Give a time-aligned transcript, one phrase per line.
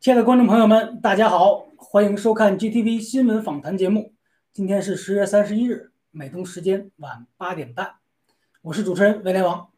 [0.00, 4.14] 亲爱的观众朋友们，大家好，欢迎收看 GTV 新闻访谈节目。
[4.50, 7.96] 今天是十月三十一日，美东时间晚八点半，
[8.62, 9.68] 我是主持人威廉王。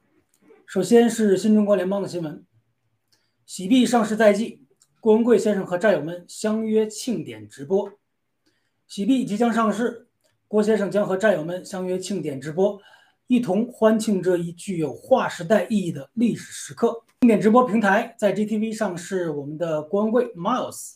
[0.64, 2.46] 首先是新中国联邦的新闻：
[3.44, 4.64] 喜币上市在即，
[5.00, 7.90] 郭文贵先生和战友们相约庆典直播。
[8.86, 10.06] 喜币即将上市，
[10.46, 12.80] 郭先生将和战友们相约庆典直播，
[13.26, 17.04] 一同欢庆这一具有划时代意义的历史时刻。
[17.20, 20.94] 庆典直播平台在 GTV 上是我们的郭文贵 Miles，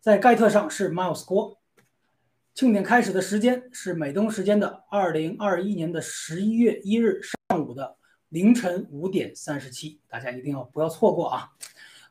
[0.00, 1.58] 在盖特上是 Miles 郭。
[2.54, 7.96] 庆典开始的时间是美东时间的二零二一年的十一月一日上午的
[8.30, 11.50] 凌晨五点三十七，大家一定要不要错过啊！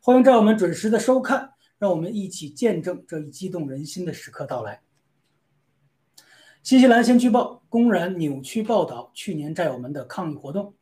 [0.02, 4.82] 欢迎战友们准时的收看，让我们一起见证这一激动人心的时刻到来。
[6.68, 10.74] 新西兰先驱报公然扭曲报道去年战友们的抗议活动。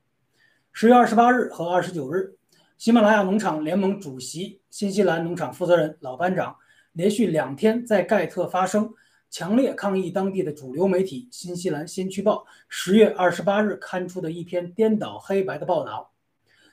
[0.73, 2.35] 十月二十八日和二十九日。
[2.75, 6.55] 喜马拉雅农场联盟主席、新西兰农场负责人老班长
[6.93, 8.91] 连续两天在盖特发声，
[9.29, 16.11] 强烈抗议当地的主流媒体《新西兰先驱报》十月二十八日刊出的一篇颠倒黑白的报道。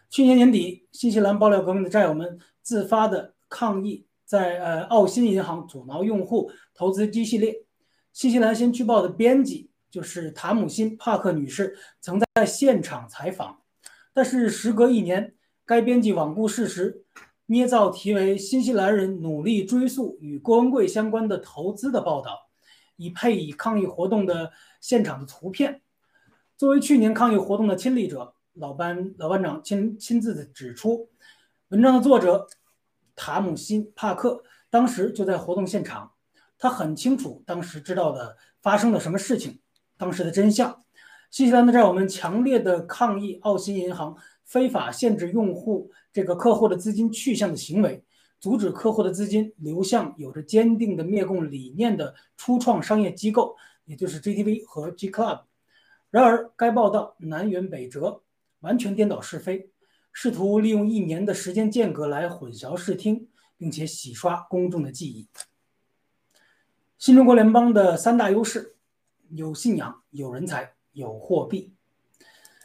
[0.08, 7.54] 去年年底，新西兰爆料革命的战友们自发的抗议，在呃澳新银行阻挠用户投资 G 系列。
[8.12, 13.60] 新西兰先驱报的编辑就是塔姆辛·帕克女士，曾在现场采访，
[14.12, 15.34] 但是时隔一年。
[15.64, 17.04] 该编辑罔顾事实，
[17.46, 22.50] 捏造题为“新西兰人努力追溯与郭文贵相关的投资”的报道，
[22.96, 24.50] 以配以抗议活动的
[24.80, 25.80] 现场的图片。
[26.56, 31.08] 作为去年抗议活动的亲历者，老班老班长亲亲自的指出，
[31.68, 32.48] 文章的作者
[33.14, 36.11] 塔姆辛·帕克当时就在活动现场，
[36.62, 39.58] 他很清楚当时知道的发生了什么事情，
[39.98, 40.80] 当时的真相。
[41.28, 44.16] 新西兰的债友们强烈的抗议澳新银行。
[44.44, 48.04] 非法限制用户这个客户的资金去向的行为，
[48.38, 53.56] 阻止客户的资金流向有着坚定的灭共理念的初创商业机构，
[53.86, 55.44] 也就是 GTV 和 G Club。
[56.10, 58.22] 然而，该报道南辕北辙，
[58.60, 59.70] 完全颠倒是非，
[60.12, 65.26] 试图利用一年的时间间隔来混淆视听，并且洗刷公众的记忆。
[67.03, 68.77] 新中国联邦的三大优势：
[69.31, 71.75] 有信仰、有人才、有货币。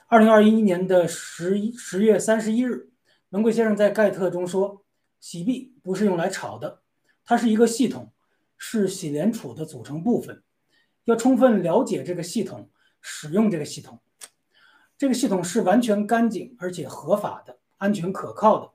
[0.06, 2.92] 二零二一年的十一十月三十一日，
[3.30, 4.86] 文贵先生在盖特中说
[5.19, 6.84] ：“洗币不是用来炒的，
[7.25, 8.13] 它是一个系统，
[8.57, 10.44] 是洗联储的组成部分。
[11.06, 12.69] 要充分了解这个系统，
[13.01, 14.00] 使用这个系统。
[15.00, 18.72] 这个系统是完全干净而且合法的，安全可靠的。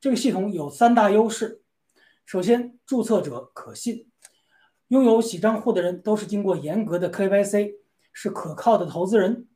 [0.00, 1.62] 这个系统有三大优势：
[2.26, 4.07] 首先，注册者可信，
[4.88, 7.74] 拥有洗账户的人都是经过严格的 KYC，
[8.12, 9.46] 是可靠的投资人，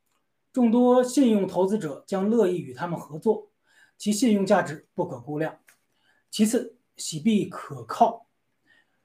[0.51, 3.49] 众多信用投资者将乐意与他们合作，
[3.97, 5.59] 其信用价值不可估量。
[6.29, 8.27] 其次，洗币可靠，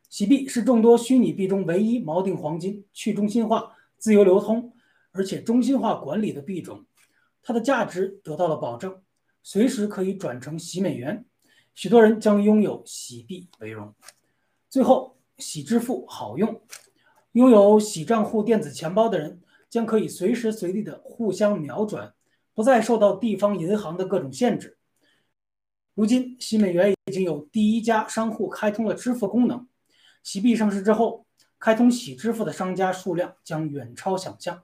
[0.08, 4.72] 洗币是众多虚拟币中唯一锚定黄金、去中心化、自由流通，
[5.12, 6.84] 而且中心化管理的币种，
[7.42, 9.02] 它的价值得到了保证。
[9.42, 11.24] 随时可以转成洗美元，
[11.74, 13.94] 许多人将拥有洗币为荣。
[14.68, 16.60] 最后，洗支付好用，
[17.32, 19.40] 拥有洗账户电子钱包的人
[19.70, 22.12] 将可以随时随地的互相秒转，
[22.54, 24.76] 不再受到地方银行的各种限制。
[25.94, 29.66] 如今，洗美元已经有第一家商户开通了支付功能。
[30.22, 31.26] 洗币上市之后，
[31.58, 34.62] 开通洗支付的商家数量将远超想象。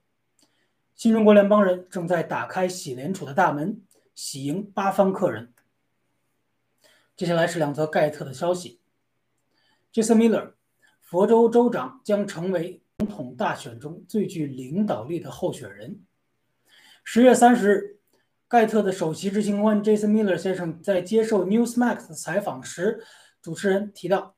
[0.94, 3.82] 新中国联邦人正在打开洗联储的大门。
[4.15, 5.53] 喜迎八方客人。
[7.17, 8.79] 接下来是两则盖特的消息
[9.93, 10.53] ：Jason Miller，
[11.14, 16.00] 佛州州长将成为总统大选中最具领导力的候选人。
[17.05, 17.99] 十月三十日，
[18.49, 23.05] 盖特的首席执行官 Jason Miller 先生在接受 Newsmax 的采访时，
[23.40, 24.34] 主持人提到，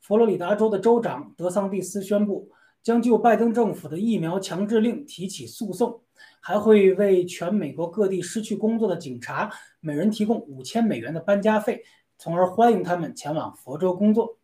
[0.00, 2.50] 佛罗里达州的州长德桑蒂斯宣布
[2.82, 6.00] 将就拜登政府的疫苗强制令提起诉讼。
[6.40, 11.84] 还会为全美国各地失去工作的警察每人提供五千美元的搬家费，
[12.16, 14.38] 从而欢迎他们前往佛州工作。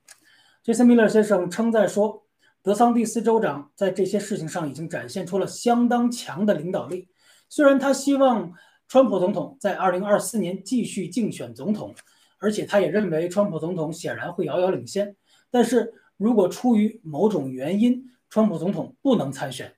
[0.64, 2.22] 杰森·米勒先生称赞说，
[2.62, 7.08] 德桑蒂斯州长在这些事情上已经展现出了相当强的领导力。
[7.48, 8.52] 虽然他希望
[8.86, 11.92] 川普总统在2024年继续竞选总统，
[12.38, 15.16] 而且他也认为川普总统显然会遥遥领先，
[15.50, 18.00] 但是如果出于某种原因，
[18.30, 19.74] 川普总统不能参选。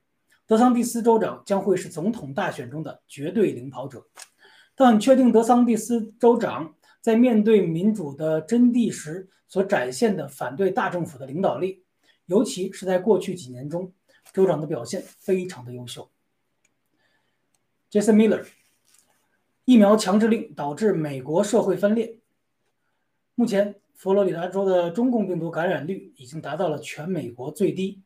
[0.47, 4.05] 德桑蒂斯州长将会是总统大选中的绝对领跑者。
[4.77, 11.85] 他很确定德桑蒂斯州长在面对民主的真谛时所展现的反对大政府的领导力，
[12.27, 13.93] 尤其是在过去几年中，
[14.33, 16.11] 州长的表现非常的优秀。
[17.89, 18.45] Jason Miller，
[19.65, 22.19] 疫苗强制令导致美国社会分裂。
[23.37, 28.03] 目前，佛罗里达州的中共病毒感染率已经达到了全美国最低。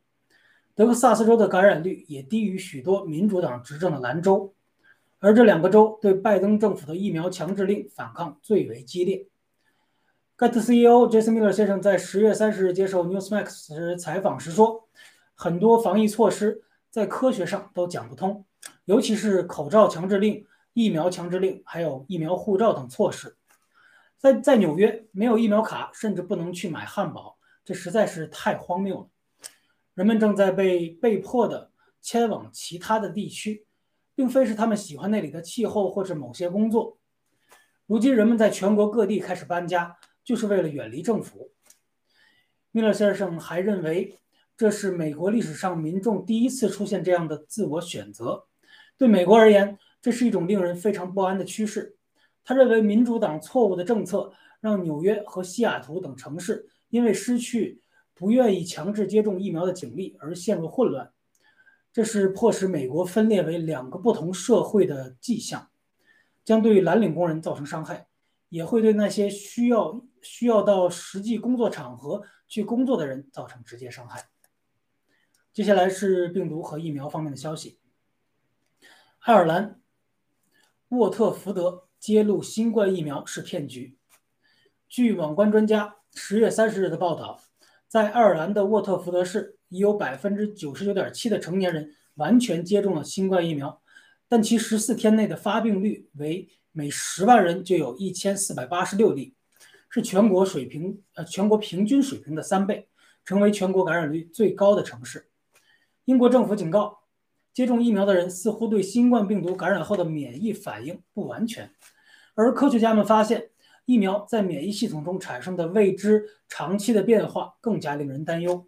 [0.75, 4.53] 德克萨斯州的感染率也低于许多民主党执政的兰州，
[5.17, 9.25] 而这两个州对拜登政府的疫苗强制令反抗最为激烈。
[10.39, 14.87] 盖特 CEO Jason Miller 先生在十月三十日接受 Newsmax 时采访时说
[15.35, 18.45] ：“很多防疫措施在科学上都讲不通，
[18.85, 23.35] 尤其是口罩强制令、疫苗强制令，还有疫苗护照等措施。
[24.17, 29.07] 在在纽约，没有疫苗卡，甚至不能去买汉堡，这实在是太荒谬了。”
[29.93, 31.71] 人们正在被被迫的
[32.01, 33.65] 迁往其他的地区，
[34.15, 36.97] 并非是他们喜欢那里的气候或者某些工作。
[37.87, 39.97] 如今，人们在全国各地开始搬家，
[40.29, 41.49] 就是为了远离政府。
[42.69, 44.19] 米勒先生还认为，
[44.55, 48.45] 这是美国历史上民众第一次出现这样的自我选择。
[48.95, 51.95] 对美国而言，这是一种令人非常不安的趋势。
[52.43, 54.31] 他认为，民主党错误的政策
[54.61, 57.81] 让纽约和西雅图等城市因为失去。
[58.13, 61.09] 不愿意强制接种疫苗的警力而陷入混乱，
[61.93, 65.69] 这是迫使美国分裂为两个不同社会的迹象，
[66.43, 68.08] 将对蓝领工人造成伤害，
[68.49, 74.29] 也会对那些需要需要到实际工作场合去工作的人造成直接伤害。
[75.53, 77.79] 接下来是病毒和疫苗方面的消息。
[79.19, 79.79] 爱尔兰
[80.89, 83.97] 沃特福德揭露新冠疫苗是骗局。
[84.87, 87.41] 据网关专家十月三十日的报道。
[87.87, 93.81] 在爱尔兰的沃特福德市，已有百分之九十九点七的成年人完全接种了新冠疫苗，
[94.27, 96.47] 但其十四天内的发病率为
[96.79, 99.33] 每十万人就有一千四百八十六例，
[99.89, 102.87] 是全国水平呃全国平均水平的三倍，
[103.25, 105.27] 成为全国感染率最高的城市。
[106.05, 106.99] 英国政府警告，
[107.53, 111.69] 接种疫苗的人似乎对新冠病毒感染后的免疫反应不完全，
[112.33, 113.49] 而科学家们发现。
[113.83, 118.67] 疫苗在免疫系统中产生的未知长期的变化更加令人担忧。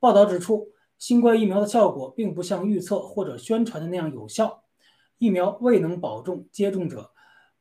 [0.00, 4.64] 报道指出，新冠疫苗的效果并不像预测或者宣传的那样有效，
[5.18, 7.11] 疫苗未能保证接种者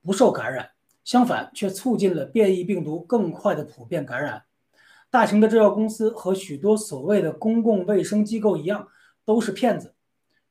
[0.04, 0.72] 不受感染，
[1.04, 4.44] 相反却促进了变异病毒更快的普遍感染。
[5.10, 8.88] 大型的制药公司和许多所谓的公共卫生机构一样，
[9.26, 9.96] 都是骗子。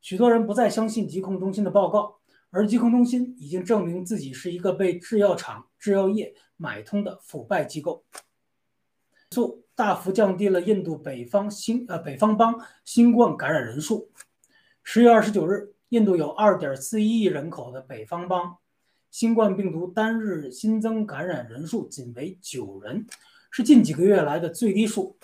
[0.00, 2.16] 许多人不再相信疾控中心的报告。
[2.52, 8.02] 而疾控中心已经证明自己是一个被制药厂、制药业买通的腐败机构，
[9.30, 14.11] 速大幅降低了印度北方新呃北方邦新冠感染人数。
[14.83, 18.57] 十月二十九日，印度有二点四一亿人口的北方邦，
[19.10, 23.04] 新冠病毒单日新增感染人数仅为九人，
[23.50, 25.16] 是近几个月来的最低数。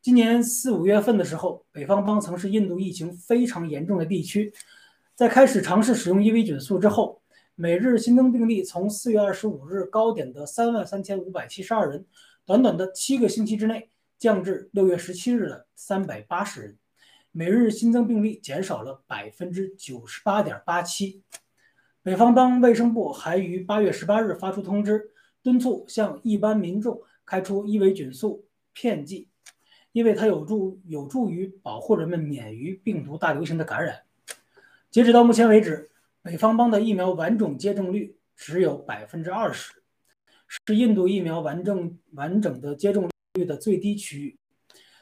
[0.00, 4.52] 今年四五月份的时候，北方邦曾是印度疫情非常严重的地区，
[5.16, 7.20] 在开始尝试使用伊维菌素之后，
[7.56, 12.06] 每日新增病例从四月二十五日高点的三万三千五百七十二人，
[12.46, 16.78] 短短的七个星期之内降至六月十七日的三百八十人，
[17.32, 21.22] 每日新增病例减少了百分之九十八点八七。
[22.04, 29.28] 北方邦卫生部还于八月十八日发出通知，敦促向一般民众开出伊维菌素片剂，
[29.92, 34.02] 因为它有助有助于保护人们免于病毒大流行的感染。
[34.90, 35.92] 截止到目前为止，
[36.22, 39.72] 北方邦的疫苗完整接种率只有百分之二十，
[40.48, 44.36] 是印度疫苗完整完整的接种率的最低区域。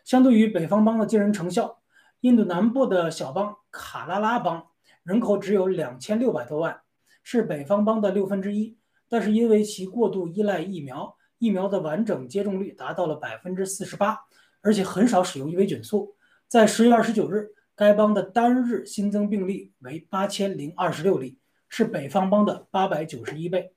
[0.04, 1.80] 相对于北方邦的惊人成效，
[2.20, 4.66] 印度南部的小邦卡拉拉邦
[5.02, 6.82] 人口只有两千六百多万。
[7.22, 8.76] 是北方邦的六分之一，
[9.08, 14.18] 但是因为其过度依赖疫苗，疫苗的完整接种率达到了百分之四十八，
[14.62, 16.16] 而且很少使用伊维菌素。
[16.48, 23.72] 在十月二十九日，该邦的单日新增病例为八千零二十六例，是北方邦的八百九十一倍。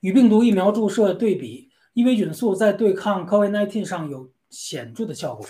[0.00, 5.46] 与病毒疫苗注射对比，伊维菌素在对抗 COVID-19 上有显著的效果。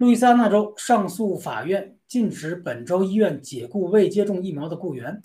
[0.00, 1.94] 路易斯安那州上诉法院。
[2.08, 5.20] 禁止本州医院解雇未接种疫苗的雇员。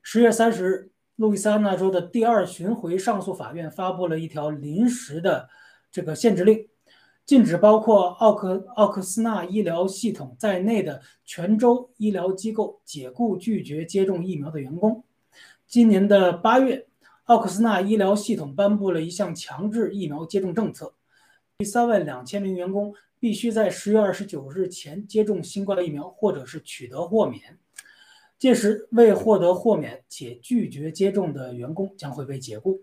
[0.00, 5.46] 十月三十日，路易斯安那州的第二巡回上诉法院发布了一条临时的
[5.92, 6.66] 这个限制令，
[7.26, 15.04] 禁止包括奥克奥克斯纳医疗系统在内的全州医疗机构解雇拒绝接种疫苗的员工。
[15.68, 16.86] 今年的八月，
[17.24, 20.94] 奥克斯纳医疗系统颁布了一项强制疫苗接种政策，
[21.64, 22.94] 三万两千名员工。
[23.22, 27.56] 必须在十月二十九日前接种新冠疫苗，或者是取得豁免。
[28.36, 32.82] 届时，未获得豁免且拒绝接种的员工将会被解雇。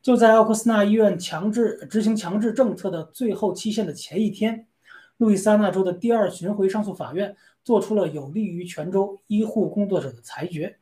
[0.00, 4.68] 就在奥克斯纳医院强制执行强制政策的最后期限的前一天，
[5.16, 10.78] 路易斯安那州的第二巡回上诉法院做出了有利于全州医护工作者的裁决。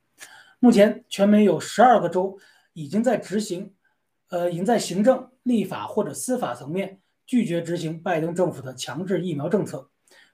[0.59, 2.39] 目前，全美有十二个州
[2.75, 3.73] 已经在执行，
[4.29, 7.01] 呃，已经在行政、立法或者司法层面。
[7.27, 9.91] 拒绝执行拜登政府的强制疫苗政策，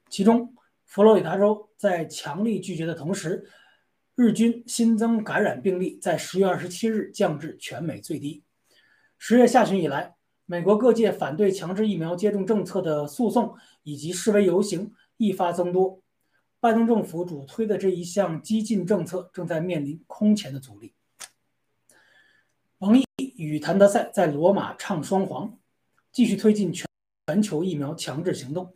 [0.08, 0.54] 其中
[0.84, 3.48] 佛罗里达州在强力拒绝的同时，
[4.16, 8.42] 日均新增感染病例在十月二十七日降至全美最低。
[9.18, 10.16] 十月下旬以来，
[10.46, 13.54] 美国各界反对强制疫苗接种政策的诉讼
[13.84, 16.02] 以及示威游行一发增多，
[16.58, 20.94] 拜登政府主推的这一项激进政策正在面临空前的阻力。
[22.78, 23.04] 王毅
[23.36, 25.59] 与谭德赛在罗马唱双簧。
[26.12, 26.86] 继续推进全
[27.26, 28.74] 全球疫苗强制行动。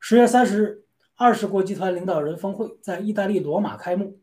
[0.00, 0.84] 十月三十日，
[1.14, 4.18] 二十国集团领导人峰会在意大利罗马开幕，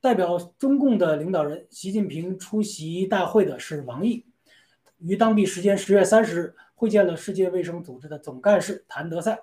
[0.00, 4.26] 代表中共的领导人习近平出席大会的是王毅，
[4.98, 9.40] 于当地时间十月三十日会见了世界卫生组织的总干事谭德赛。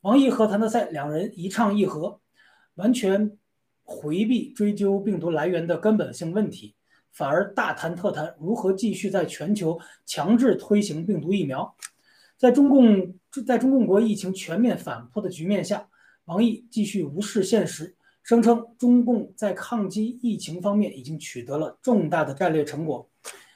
[0.00, 2.20] 王毅和谭德赛两人一唱一和，
[2.74, 3.38] 完全
[3.84, 6.74] 回避追究病毒来源的根本性问题。
[7.14, 11.74] 反而大谈特谈如何继续在全球强制推行病毒疫苗。
[12.36, 13.14] 在中共
[13.46, 15.88] 在中共国疫情全面反扑的局面下，
[16.24, 17.94] 王毅继续无视现实，
[18.24, 23.08] 声称中共在抗击疫情方面已经取得了重大的战略成果，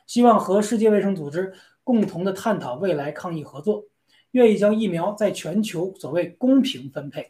[0.06, 3.84] 希望和世界卫生组织共同的探讨未来抗疫合作，
[4.30, 7.28] 愿意将疫苗在全球所谓公平分配。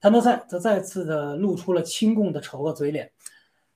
[0.00, 3.12] 谭德赛则再次的露出了亲共的丑恶嘴脸。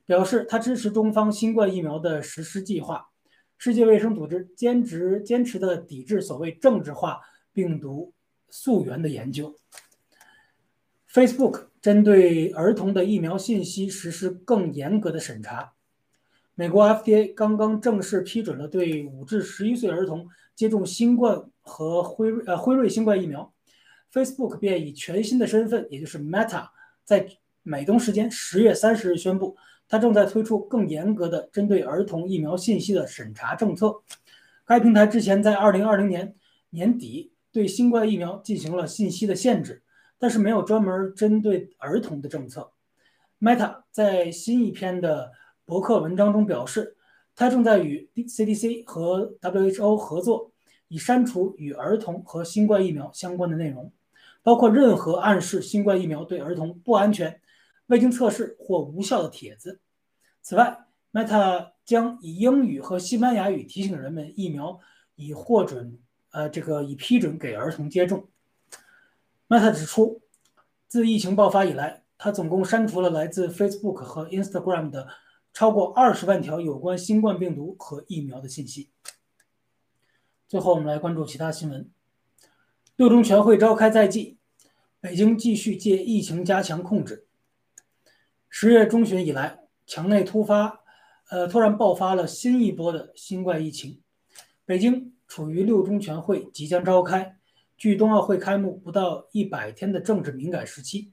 [0.09, 3.11] 表示他支持中方新冠疫苗的实施计划。
[3.59, 7.21] 世界卫生组织坚持坚持的抵制所谓政治化
[7.53, 8.15] 病毒
[8.49, 9.55] 溯源的研究。
[11.12, 15.75] Facebook 针对儿童的疫苗信息实施更严格的审查。
[16.55, 23.53] 美国 FDA 刚刚正式批准了对五至十一岁儿童接种新冠和辉瑞呃辉瑞新冠疫苗。
[24.11, 26.69] Facebook 便以全新的身份，也就是 Meta，
[27.05, 27.29] 在
[27.62, 29.55] 美东时间十月三十日宣布。
[29.88, 34.02] 它正在推出更严格的针对儿童疫苗信息的审查政策。
[34.66, 36.35] 该平台之前在2020年
[36.71, 39.83] 年底对新冠疫苗进行了信息的限制，
[40.18, 42.71] 但是没有专门针对儿童的政策。
[43.40, 45.33] Meta 在新一篇的
[45.64, 46.97] 博客文章中表示，
[47.35, 50.52] 它正在与 CDC 和 WHO 合作，
[50.88, 53.90] 以删除与儿童和新冠疫苗相关的内容，
[54.42, 57.40] 包括任何暗示新冠疫苗对儿童不安全。
[57.88, 59.80] 未经测试或无效的帖子。
[60.40, 64.78] 此外，Meta 将以英语和西班牙语提醒人们疫苗
[65.14, 65.99] 已获准，
[66.30, 68.28] 呃，这个已批准给儿童接种。
[69.49, 70.23] Meta 指出，
[70.87, 75.09] 自疫情爆发以来，它总共删除了来自 Facebook 和 Instagram 的
[75.52, 78.90] 超过二十万条有关新冠病毒和疫苗的信息。
[80.47, 81.90] 最后，我们来关注其他新闻。
[82.97, 84.38] 六中全会召开在即，
[85.00, 87.28] 北京继续借疫情加强控制。
[88.50, 90.81] 十月中旬以来，墙内突发，
[91.31, 94.00] 呃，突然爆发了新一波的新冠疫情。
[94.64, 97.37] 北京处于六中全会即将召开，
[97.76, 101.12] 距冬奥会开幕不到一百天的政治敏感时期，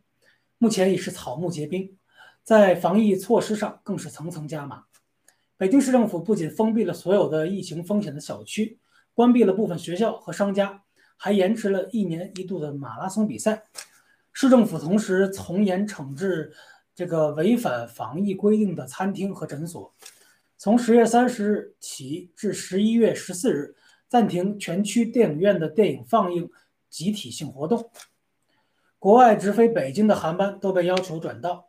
[0.58, 1.98] 目前已是草木皆兵，
[2.44, 4.86] 在防疫措施上更是层层加码。
[5.58, 8.80] 北京市政府不仅封闭了所有的疫情风险的小区。
[9.13, 10.84] 关闭了部分学校和商家，
[11.15, 13.63] 还延迟了一年一度的马拉松比赛。
[14.34, 16.54] 市政府同时从严惩治
[16.96, 19.94] 这个违反防疫规定的餐厅和诊所。
[20.58, 23.75] 从十月三十日起至十一月十四日，
[24.08, 26.50] 暂停全区电影院的电影放映、
[26.90, 27.92] 集体性活动。
[28.98, 31.68] 国外直飞北京的航班都被要求转道，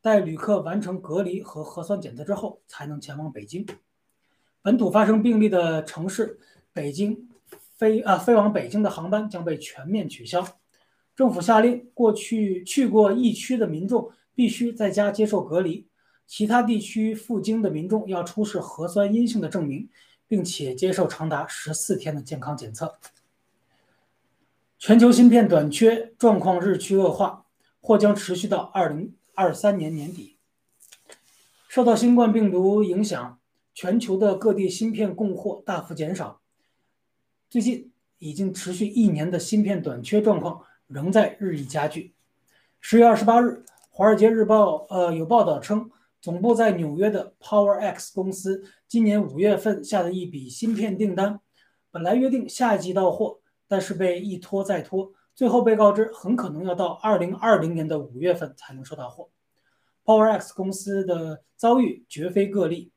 [0.00, 3.66] 待旅客完成隔离和核酸检测之后，才能前往北京。
[4.62, 6.38] 本土发生病例的城市。
[6.74, 7.28] 北京
[7.76, 10.42] 飞啊飞往北京的航班将被全面取消。
[11.14, 15.86] 政府下令，过去去过疫区的民众必须在家接受隔离，
[16.26, 19.88] 其他地区赴京的民众要出示核酸阴性的证明，
[20.26, 22.94] 并且接受长达十四天的健康检测。
[24.78, 27.44] 全球芯片短缺状况日趋恶化，
[27.80, 30.36] 或将持续到二零二三年年底。
[31.68, 33.38] 受到新冠病毒影响，
[33.74, 36.40] 全球的各地芯片供货大幅减少。
[37.48, 42.12] 最近已经持续一年的芯片短缺状况仍在日益加剧。
[42.80, 43.46] 十月二十八日，
[43.94, 51.38] 《华尔街日报》呃有报道称，总部在纽约的 PowerX 公司今年五月份下的一笔芯片订单，
[51.90, 59.28] 本来约定下一季到货，但是被一拖再拖，最后被告知很可能要到二零二零年的五月份才能收到货。
[60.06, 62.92] PowerX 公司的遭遇绝非个例，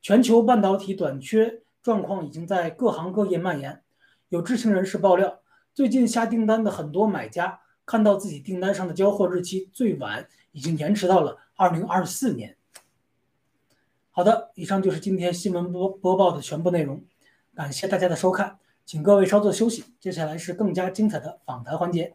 [0.00, 3.82] 全球半导体短缺状况已经在各行各业蔓延。
[4.30, 5.40] 有知情人士爆料，
[5.74, 12.54] 最近下订单的很多买家看到自己订单上的交货日期最晚已经延迟到了二零二四年。
[14.10, 17.02] 好的，以上就是今天新闻播播报的全部内容，
[17.54, 22.14] 感谢大家的收看，请各位稍作休息，接下来是更加精彩的访谈环节。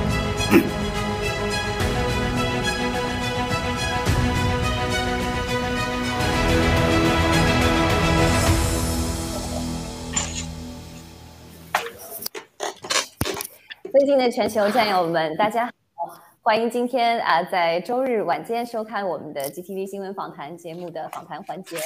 [13.96, 21.78] 尊敬的全球战友们，大家好，欢迎今天啊在周日晚间收看我们的 GTV 新闻访谈节目的访谈环节。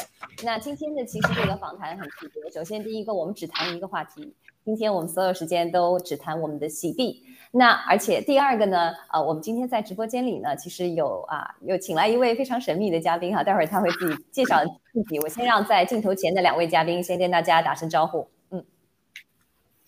[0.44, 4.34] 那今天的其实这个访谈很特别，首先第一个我们只谈一个话题，
[4.66, 7.24] 今天我们所有时间都只谈我们的洗币。
[7.52, 15.20] 那而且第二个呢，啊我们今天在直播间里呢，其实有啊有请来一位非常神秘的嘉宾哈，待会儿他会自己介绍自己。
[15.20, 18.28] 我先让在镜头前的两位嘉宾先跟大家打声招呼。
[18.50, 18.66] 嗯，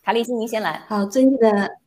[0.03, 0.84] 卡利西，您先来。
[0.88, 1.81] 好，尊敬的。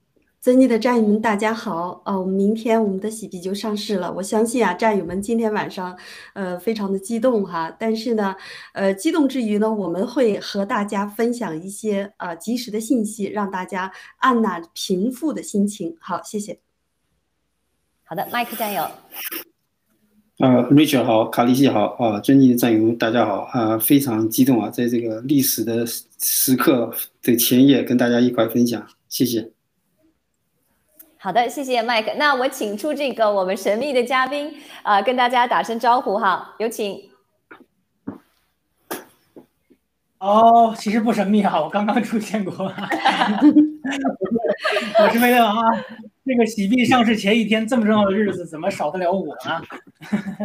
[0.44, 2.02] 尊敬的战友们，大家好！
[2.04, 4.12] 呃，明天我们的喜币就上市了。
[4.12, 5.96] 我相信啊，战友们今天晚上，
[6.34, 7.74] 呃，非常的激动哈。
[7.80, 8.36] 但是呢，
[8.74, 15.96] 呃，激动之余呢，我们会和大家分享一些呃及时的信息，让大家按捺平复的心情。
[15.98, 16.58] 好，谢谢。
[18.02, 18.82] 好的，麦克战友。
[20.40, 29.53] 呃，Rachel 好，卡利西好啊，尊敬的战友们大家好啊，非常激动啊，在这个历史的时刻的前夜跟大家一块分享，谢谢。
[31.24, 32.12] 好的，谢谢麦克。
[32.18, 37.00] 那我请出这个我们神秘的嘉宾啊，跟大家打声招呼哈，有请。
[40.18, 42.52] 哦，其实不神秘哈，我刚刚出现过。
[45.00, 45.62] 我是威廉王啊，
[46.26, 49.62] 这个喜币上市前一天这么重要的日子，怎么少得了我呢？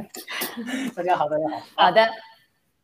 [0.96, 1.62] 大家好，大家好。
[1.76, 2.08] 好的。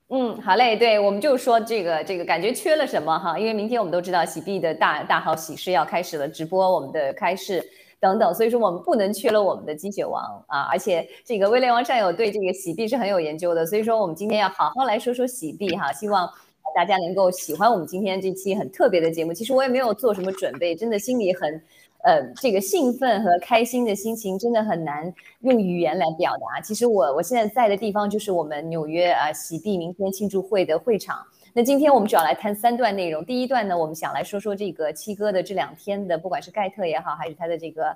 [0.10, 7.66] 嗯，好嘞，对，我们就说这个这个感觉缺了什么哈，因为明天我们都知道喜币的大大好喜事要开始了，直播我们的开市
[8.00, 16.30] 等等，所以说我们不能缺了我们的鸡血王啊，而且这个威廉王战友对这个喜币是很有研究的，所以说我们今天要好好来说说喜币哈，希望
[16.76, 19.34] 大家能够喜欢我们今天这期很特别的节目。
[19.34, 21.62] 其实我也没有做什么准备，真的心里很。
[22.04, 26.62] 呃，这个兴奋和开心的心情真的很难用语言来表达。
[26.62, 31.18] 其实我我现在在的地方就是我们纽约啊喜币明天庆祝会的会场。
[31.58, 33.24] 那今天我们主要来谈三段内容。
[33.24, 37.96] 第一段呢，我们想来说说这个七哥的这两天的，不管是盖特也好，还是他的这个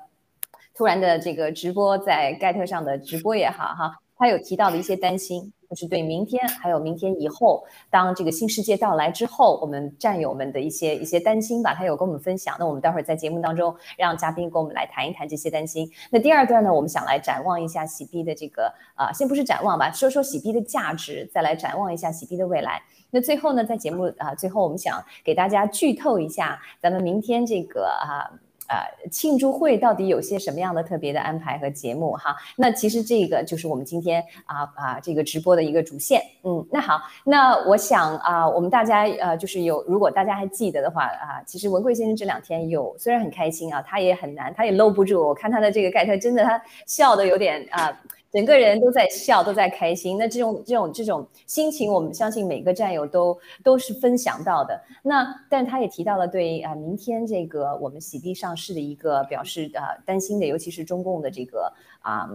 [0.73, 3.97] 突然的这个直播在盖特上的直播也好，哈。
[4.17, 5.51] 他有提到的一些担心。
[5.69, 12.55] 就是对明天还有明天以后，当这个新世界到来之后，我们战友们的一些一些担心吧，他有跟我们分享。
[12.57, 15.87] 那我们待会儿在节目当中让嘉宾跟我们来谈一谈这些担心。
[16.09, 22.81] 那第二段呢，我们想来展望一下洗币的这个啊，先不是展望吧，说说洗币的价值，再来展望一下洗币的未来。
[23.11, 28.29] 那最后呢，在节目啊最后，我们想给大家剧透一下咱们明天这个啊。
[28.71, 28.77] 呃，
[29.09, 32.37] 庆祝会到底有些什么样的特别的安排和节目哈？
[32.55, 36.21] 那其实这个就是我们今天啊啊这个直播的一个主线。
[36.43, 45.19] 嗯，那好，那我想啊，我们大家呃就是有，如果大家还记得的话啊，其实文贵先生这两天有虽然很开心啊，他也很难，他也搂不住。
[45.19, 47.99] 我看他的这个盖特，真的他笑的有点啊。
[48.31, 50.17] 整个人都在笑，都在开心。
[50.17, 54.79] 那这种这种这种心情，我们相信每个战友都都是分享到的。
[55.01, 62.29] 那，但他也提到了对啊，明天这个我们洗地上市的一个表示啊担心的，尤其是中共的这个啊。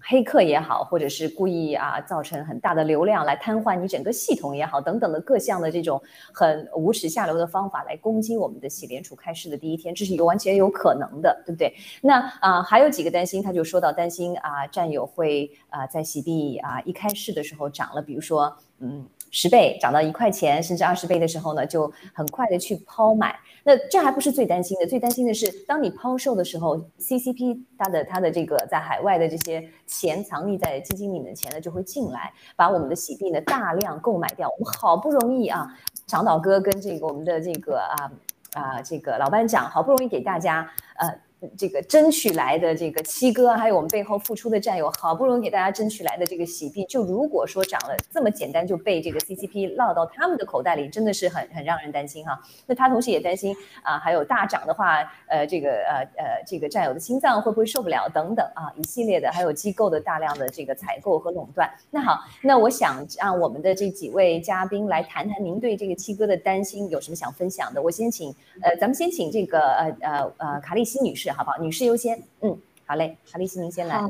[0.00, 6.00] 黑客也好，或者是故意啊造成很大的流量来瘫痪你整个系统也好，等等的各项的这种
[6.32, 11.74] 很无耻下流的方法来攻击我们的洗联储开市的第一天，这是有完全有可能的，对不对？
[12.00, 19.06] 那啊还有几个担心，他就说到担心啊战友会啊在洗币啊一开市的时候涨了，比如说嗯。
[19.30, 23.38] 十倍涨到一块钱，甚至二十倍的时候呢，就很快的去抛买。
[23.64, 34.48] 那这还不是最担心的，最担心的是，当你抛售的时候，CCP 它的它的这个在海外的这些钱藏匿在基金里面的钱呢，就会进来，把我们的洗币呢大量购买掉。
[34.48, 35.66] 我们好不容易啊，
[36.06, 38.10] 长岛哥跟这个我们的这个啊
[38.54, 41.27] 啊这个老班长，好不容易给大家呃。
[41.56, 52.36] 这个争取来的这个七哥，还有我们背后付出的战友，好不容易给大家争取来的这个喜币，就如果说涨了这么简单就被这个 CCP 落到他们的口袋里，真的是很很让人担心哈。
[52.66, 54.96] 那他同时也担心啊，还有大涨的话，
[55.28, 61.70] 呃，这个呃呃这个战友的心脏会不会受不了等等啊，一系列的，还有机构的大量的这个采购和垄断。
[61.88, 67.80] 那好，那我想让我们的这几位嘉宾来谈谈您对这个七哥的担心有什么想分享的。
[67.80, 71.27] 我先请呃，咱们先请这个呃呃呃卡利西女士。
[71.34, 71.58] 好不好？
[71.62, 72.22] 女士优先。
[72.40, 74.02] 嗯，好嘞，好，丽西，您先来。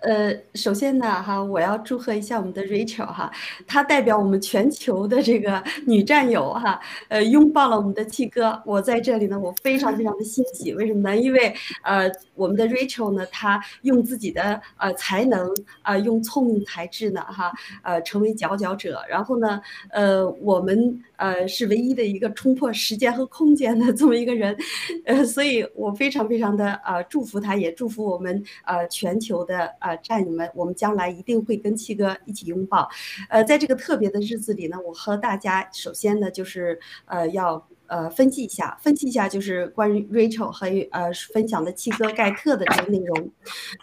[0.00, 3.30] 呃，首先呢，哈，我要祝贺一下我们的 Rachel 哈，
[3.64, 8.60] 她代表我们全球的这个女战友哈，呃，拥抱了我们的七哥。
[8.66, 10.74] 我在这里呢，我非常非常的欣喜。
[10.74, 11.16] 为什么呢？
[11.16, 15.48] 因为呃，我们的 Rachel 呢，她用自己的呃才能
[15.82, 17.52] 啊，用聪明才智呢，哈，
[17.84, 19.04] 呃，成为佼佼者。
[19.08, 24.56] 然后呢，呃，我们呃是唯一的一个冲破时间和空间的这么一个人，
[25.04, 29.96] 呃，所以我非常非常的呃祝福他，也祝福我们呃全球的呃。
[30.02, 32.88] 战友们，我们将来一定会跟七哥一起拥抱。
[33.28, 37.64] 呃，在这个特别的日子里呢，我和大家首先呢，就是呃要。
[37.86, 43.30] 呃，分析一下，分析一下，就是关于 Rachel 和呃分享的七哥盖特的这个内容。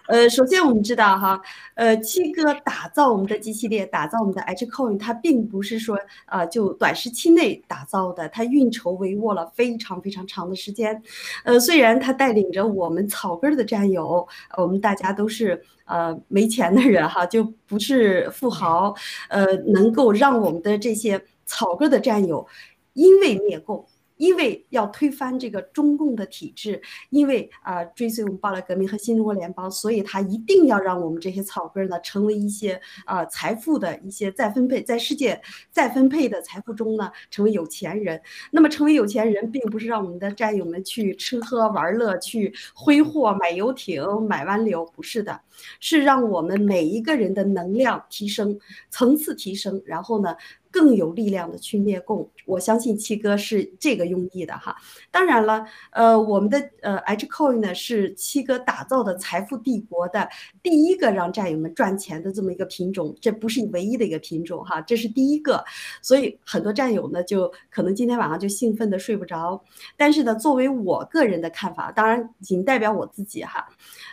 [0.08, 1.40] 呃，首先我们知道哈，
[1.76, 11.02] 呃，七哥打造我们的 G 系列，打造我们的 H Coin，它并不是说啊就短时期内打造的，它运筹帷幄了非常非常长的时间。
[11.44, 18.96] 呃，虽然他带领着我们草根的战友，我们大家都是呃没钱的人哈，就不是富豪，
[19.30, 22.46] 呃，能够让我们的这些草根的战友
[22.94, 23.86] 因为灭共。
[24.20, 38.22] 因为要推翻这个中共的体制，因为啊追随我们暴乱革命和新中国联邦，所以他一定要让我们这些草根呢成为一些啊财富的一些再分配，在世界再分配的财富中呢成为有钱人。
[38.52, 45.40] 那么成为有钱人，并不是让我们的战友们去吃喝玩乐、去挥霍、买游艇、买湾流，不是的，
[45.80, 50.36] 是让我们每一个人的能量提升、层次提升，然后呢。
[50.72, 54.76] 更有力量的去灭共，我相信七哥是这个用意的哈。
[55.12, 60.28] 当然了，呃，我们的呃 H Coin 呢是七哥打造的财富帝国的
[60.62, 65.64] 第一个让战友们赚钱的这么一个品种，这不是唯一的一个品种哈，这是第一个。
[66.02, 69.62] 所以很多战友呢就可能今天晚上就兴奋的睡不着。
[69.98, 73.68] 但是呢，作为我个人的看法，当然仅代表我自己哈，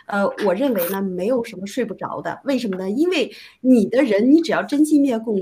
[0.07, 2.41] 呃，我认为呢没有什么睡不着的。
[2.45, 2.89] 为什么呢？
[2.89, 5.37] 因为你的人，你只要真心灭共。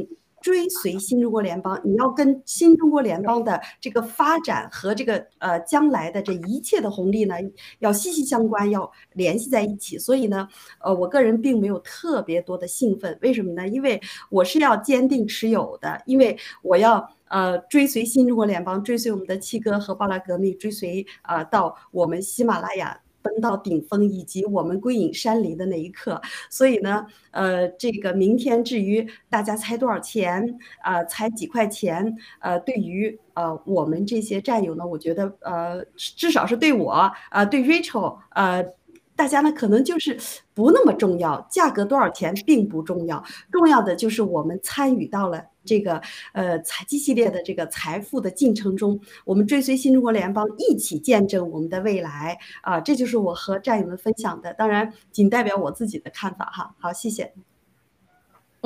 [0.46, 7.34] 追随新中国联邦，你要跟新中国联邦的这个发展和这个呃将来的这一切的红利呢，
[7.80, 9.98] 要息息相关，要联系在一起。
[9.98, 10.48] 所以呢，
[10.82, 13.68] 呃，我个人并没有特别多的兴奋，为什么呢？
[13.68, 23.02] 因为我是要坚定持有的，因为我要呃追随新中国联邦，追随我们的七哥和巴拉革命，追随啊到我们喜马拉雅。
[23.26, 26.22] 登到顶峰，以及我们归隐山林的那一刻。
[26.50, 38.64] 所以呢，呃，这个明天至于大家猜多少钱呃，猜几块钱，呃，对于呃我们这些战友呢，我觉得呃，至少是对我呃，对 Rachel 呃。
[39.16, 40.18] 大家呢可能就是
[40.54, 46.02] 不那么重要，价格多少钱并不重要，重要的就是我们参与到了这个
[46.34, 56.76] 呃财机系列的这个财富的进程中，我们追随新中国联邦一起见证我们的未来啊，这就是我和战友们分享的，当然仅代表我自己的看法哈。
[56.80, 57.55] 好，谢谢。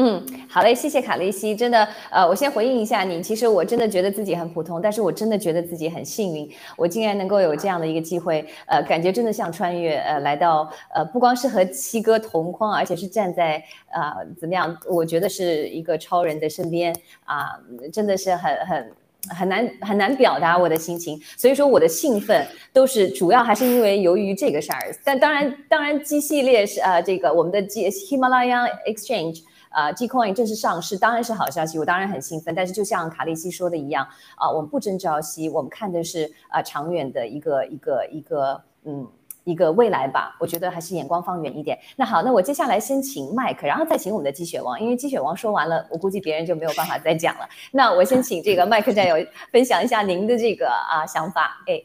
[0.02, 3.22] 嗯，好嘞，谢谢卡利西，真的，呃，我先回应一下你。
[3.22, 14.74] 其实我真的觉得自己很普通，但是我真的觉得自己很幸运，我竟然能够有这样的一个机会，呃，感觉真的像穿越，呃，来到，呃，不光是和七哥同框，而且是站在，呃，怎么样？
[14.88, 17.60] 我觉得是一个超人的身边啊，
[17.92, 18.92] 真的是很很
[19.38, 21.20] 很难很难表达我的心情。
[21.36, 29.42] 所以说我的兴奋都是主要还是因为由于这个事儿，但当然当然 G 系列是呃这个我们的 G Himalaya Exchange。
[29.70, 32.54] 啊，Gcoin 正式上市当然是好消息，我当然很兴奋。
[32.56, 39.08] 但是就像卡利西说的一样，啊，我们不争朝夕，我们看的是啊长远的一个一个一个嗯
[39.44, 40.36] 一个未来吧。
[40.40, 41.78] 我觉得还是眼光放远一点。
[41.96, 47.48] 那好，那我接下来先请麦克，然后再请我们的鸡血王，因为鸡血王说完了，我估计别人就没有办法再讲了。
[47.72, 49.16] 那我先请这个麦克战友
[49.52, 51.64] 分享一下您的这个啊想法。
[51.68, 51.82] 哎，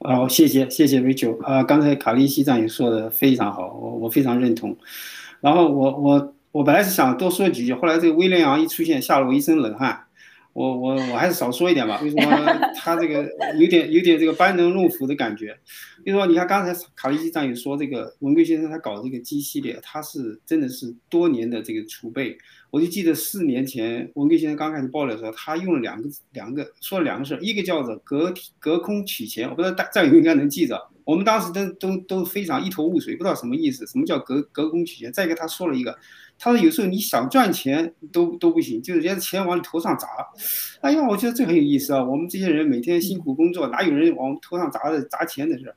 [0.00, 4.76] 好，谢谢谢谢 Rachel 啊，刚才卡利西战友说的非常好，我我非常认同。
[5.44, 10.06] 然后我我我本来是想多说几句，后来这个威廉昂一出现，吓了我一身冷汗。
[10.54, 12.00] 我我我还是少说一点吧。
[12.02, 12.46] 为什么
[12.78, 13.28] 他这个
[13.58, 15.54] 有点有点这个班门弄斧的感觉？
[16.02, 22.38] 比如说，你看刚才卡利基战友说这个文贵先生他搞这个 G 系列，他是真的是多年的这个储备。
[22.70, 30.80] 我就记得四年前文贵先生刚开始爆料的时候，他用了两个两个说了两个事，一个叫做隔隔空取钱，我不知道大战友应该能记着。
[31.04, 35.12] 我们当时都都都非常一头雾水，不知道什么意思，什么叫隔隔空取钱？
[35.12, 35.96] 再一个，他说了一个，
[36.38, 40.08] 他说有时候你想赚钱都都不行，就是人家钱往你头上砸。
[40.80, 42.02] 哎呀，我觉得这很有意思啊！
[42.02, 45.74] 我们这些人每天辛苦工作，哪有人往头上砸的砸钱的事？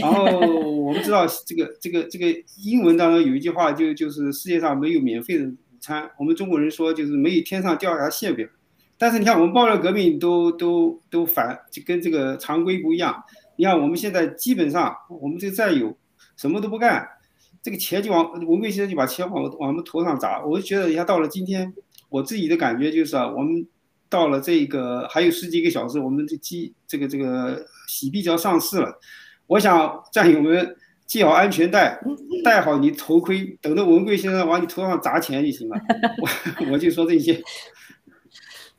[0.00, 0.24] 然后
[0.84, 2.26] 我们知道这个这个这个
[2.62, 6.10] 英文当中有一句话，就就是世界上没有免费的午餐。
[6.18, 8.48] 我们中国人说就是没有天上掉下馅饼。
[8.96, 13.22] 但是你看我们爆料革命都都都反，就跟这个常规不一样。
[13.60, 15.94] 你看，我们现在基本上，我们这个战友
[16.34, 17.06] 什么都不干，
[17.60, 20.42] 这个钱就往文贵先生就把钱往往我们头上砸。
[20.42, 21.70] 我就觉得，一下到了今天，
[22.08, 23.66] 我自己的感觉就是啊，我们
[24.08, 28.98] 到了这个还有十几个小时，我们这机这个这个洗币就要上市了。
[29.46, 30.74] 我想战友们
[31.06, 32.00] 系好安全带，
[32.42, 35.76] 戴好你头盔，等着文贵先生往你头上砸钱就行了。
[36.62, 37.42] 我 我就说这些。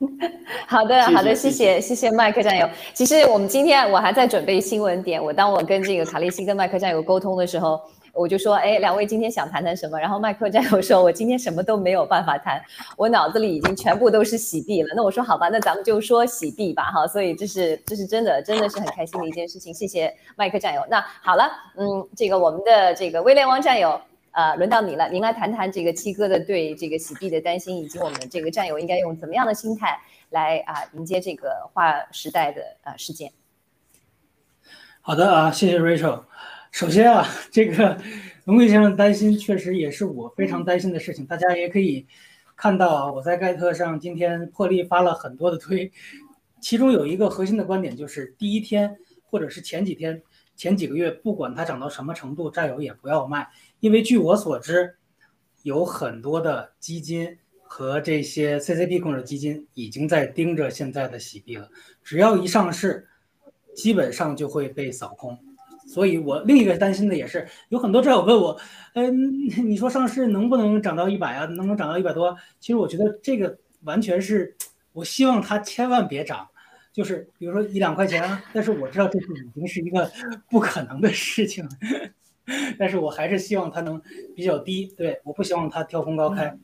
[0.67, 2.67] 好的，好的，谢谢，谢谢麦克战友。
[2.93, 7.79] 其实我们今天我还在准备新闻点，我当我跟这个卡利西跟麦克战友沟通的时候，
[8.13, 9.99] 我就说，哎，两位今天想谈谈什么？
[9.99, 12.59] 然后麦克战友说，我今天什么都没有办法谈，
[12.97, 14.89] 我脑子里已经全部都是洗币了。
[14.95, 17.05] 那我说好吧，那咱们就说洗币吧，哈。
[17.05, 19.71] 所以这是这是真的，真的是很开心的一件事情。
[19.73, 20.81] 谢谢麦克战友。
[20.89, 24.01] 那好了，嗯，这个我们的这个威廉王战友。
[24.31, 33.31] 呃，轮到你了，您来谈谈这个七哥的对这个洗币的担心，以及我们这个战友应该用怎么样的心态来啊迎接这个划时代的呃事件。
[35.01, 36.23] 好的啊，谢谢 Rachel。
[36.71, 37.97] 首先啊，这个
[38.45, 41.25] 龙贵先生担心确实也是我非常担心的事情。
[41.25, 42.07] 大家也可以
[42.55, 45.91] 看到啊，我在盖特上今天破例发了很多的推，
[46.61, 48.95] 其中有一个核心的观点就是第一天
[49.29, 50.21] 或者是前几天、
[50.55, 53.49] 前几个月，不管它涨到什么程度，战友也不要卖。
[53.81, 54.95] 因为据我所知，
[55.63, 61.67] 有很多的基金和这些 CCP 控制基金已经在盯着现在的洗币了。
[62.03, 63.07] 只要一上市，
[63.75, 65.35] 基本上就会被扫空。
[65.87, 68.55] 所以我另一个担心的也是，有很多战友问我，
[68.93, 71.45] 嗯， 你说上市能不能涨到一百啊？
[71.45, 72.37] 能不能涨到一百多？
[72.59, 74.55] 其实我觉得这个完全是，
[74.93, 76.47] 我希望它千万别涨，
[76.93, 78.43] 就是比如说一两块钱啊。
[78.53, 80.09] 但是我知道这是已经是一个
[80.51, 81.67] 不可能的事情。
[82.77, 84.01] 但是我还是希望它能
[84.35, 86.57] 比较低，对，我不希望它跳空高开。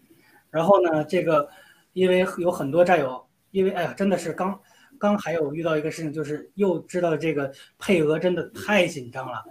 [0.50, 1.48] 然后呢，这个
[1.94, 4.60] 因为有很多战友，因为哎呀，真的是刚
[4.98, 9.44] 刚还有遇到一个事情，就是又知道这个配额真的太紧张了，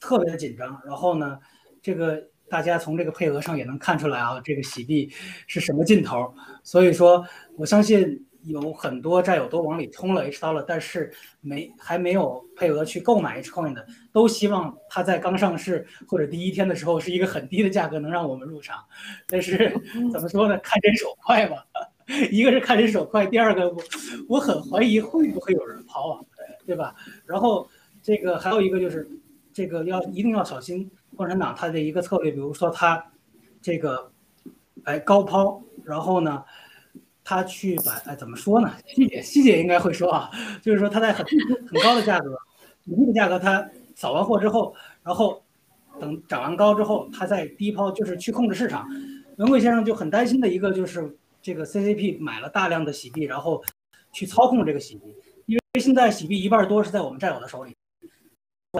[0.00, 0.80] 特别的紧张。
[0.86, 1.38] 然后呢，
[1.82, 5.10] 这个大家从这个配额上也能看出来啊，这个洗币
[5.46, 6.34] 是什么劲头。
[6.62, 8.26] 所以说，我相信。
[8.46, 18.84] 有很多战友都往里充了 H 刀了，但是没还没有配额去购买 H coin 的，都希望它在刚上市或者第一天的时候是一个很低的价格能让我们入场。
[19.26, 19.72] 但是
[20.12, 20.58] 怎么说呢？
[20.58, 21.64] 看人手快吧，
[22.30, 23.82] 一个是看人手快，第二个我
[24.28, 26.20] 我很怀疑会不会有人抛啊，
[26.66, 26.94] 对吧？
[27.24, 27.66] 然后
[28.02, 29.08] 这个还有一个就是
[29.54, 33.10] 这个要一定要小心共产党它的一个策略，比如说它
[33.62, 34.12] 这个
[34.84, 36.44] 哎高抛，然后呢？
[37.24, 38.70] 他去把哎怎么说呢？
[38.86, 40.30] 细姐细姐应该会说啊，
[40.62, 41.24] 就是说他在很
[41.72, 42.38] 很高的价格，
[42.84, 45.42] 很低的价格，他扫完货之后，然后
[45.98, 48.86] 等涨完高之后，他再低抛，就是去控制市场。
[49.38, 53.64] 文贵先生就很担心的一个就是这个 CCP 买了大量的洗币，然后
[54.12, 55.02] 去操控这个洗币，
[55.46, 57.74] 因为现在洗币一半多是在我们战友的手里。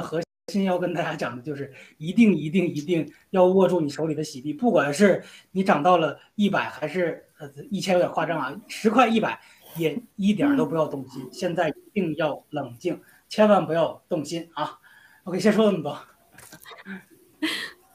[0.03, 0.21] 核
[0.53, 9.41] 心要跟大家讲的就是，一定一定一定要握住你手里的洗币，不管是你涨到了一百还是呃一千有点夸张啊，十块一百
[9.77, 14.79] 也一点都不要动心，现在一定要冷静，千万不要动心啊。
[15.25, 15.99] OK，先说这么多。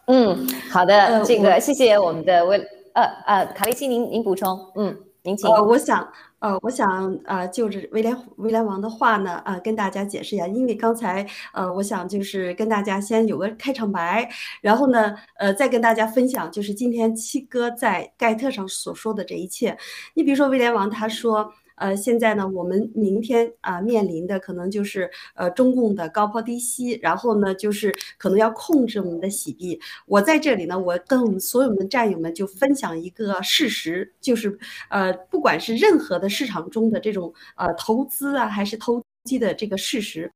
[0.07, 2.57] 嗯，好的，这个谢谢我们的威
[2.93, 5.49] 呃呃卡利西，您您补充，嗯，您请。
[5.49, 6.11] 呃，我想。
[6.39, 14.29] 呃，我想呃，就着威廉威廉王的话呢，呃，跟大家解释一下，因为刚才呃，我想就是跟大家先有个开场白，
[14.61, 19.77] 然后呢，呃，再跟大家分享就是今天七哥在盖特上所说的这一切。
[20.13, 21.53] 你比如说威廉王他说。
[21.79, 29.79] 呃，现在呢，我们明天啊面临的可能就是呃中共的高抛低吸，然后呢就是可能要控制我们的洗币。
[30.05, 34.57] 我在这里呢，我跟我们所有的战友们就分享一个事实，就是
[34.89, 40.31] 呃不管是任何的市场中的这种呃投资啊，还是投机的这个事实。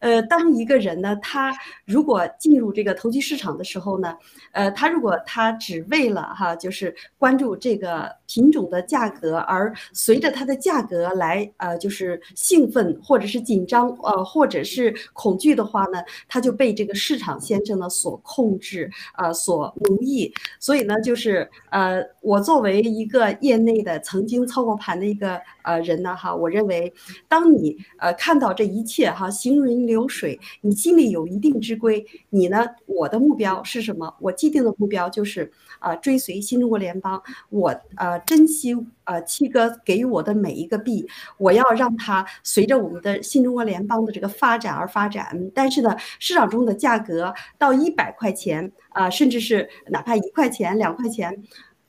[0.00, 1.52] 呃，当一个人呢，他
[1.84, 4.16] 如果进入这个投机市场的时候呢，
[4.52, 20.32] 呃，他如果他只为了哈，就是关注这个品种的价格，而随着它的价格来呃，就是兴奋或者是紧张呃，或者是恐惧的话呢，他就被这个市场先生呢所控制呃，所奴役。
[20.58, 26.92] 所以呢，就是呃，我作为一个业内的曾经操过盘的一个呃人呢哈，我认为，
[27.28, 29.82] 当你呃看到这一切哈，行云。
[29.82, 32.06] 流水，你心里有一定之规。
[32.30, 32.64] 你呢？
[32.86, 34.14] 我的目标是什么？
[34.20, 37.20] 我既定的目标就是啊，追随新中国联邦。
[37.50, 41.04] 我呃，珍惜呃七哥给予我的每一个币，
[41.36, 45.50] 我要让它随着我们的新中国联邦的这个发展而发展。
[45.52, 51.42] 但是呢，市场中的价格到一百块钱啊，甚至是哪怕一块钱、两块钱，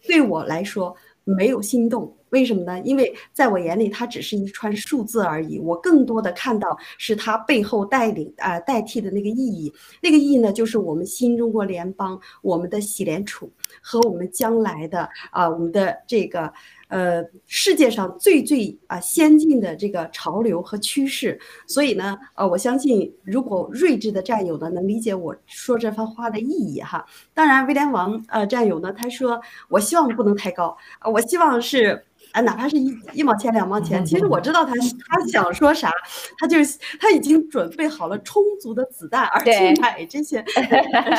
[0.07, 2.11] 对我来说没有心动。
[2.33, 2.77] 为什么呢？
[2.83, 5.59] 因为在我眼里，它只是一串数字而已。
[5.59, 9.71] 我更多的看到是它背后带领啊代替的那个意义。
[10.01, 13.49] 那个意义呢，就是我们新中国联邦、我们的喜联储
[13.81, 16.51] 和我们将来的啊我们的这个。
[16.89, 27.03] 呃，世界上最最啊先进的这个潮流和趋势，所以呢，呃，我相信如果睿智的战友呢能理解我说这番话的意义哈。
[27.33, 34.05] 当然，威廉王呃战友呢，他说我希望不能太高啊，我希望是啊，哪怕是一一毛钱两毛钱。
[34.05, 34.73] 其实我知道他
[35.07, 35.89] 他想说啥，
[36.37, 40.43] 他就是他已经准备好了充足的子弹而去买这些。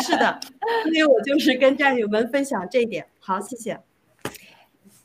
[0.02, 0.38] 是的，
[0.84, 3.06] 所以我就是跟战友们分享这一点。
[3.20, 3.80] 好，谢谢。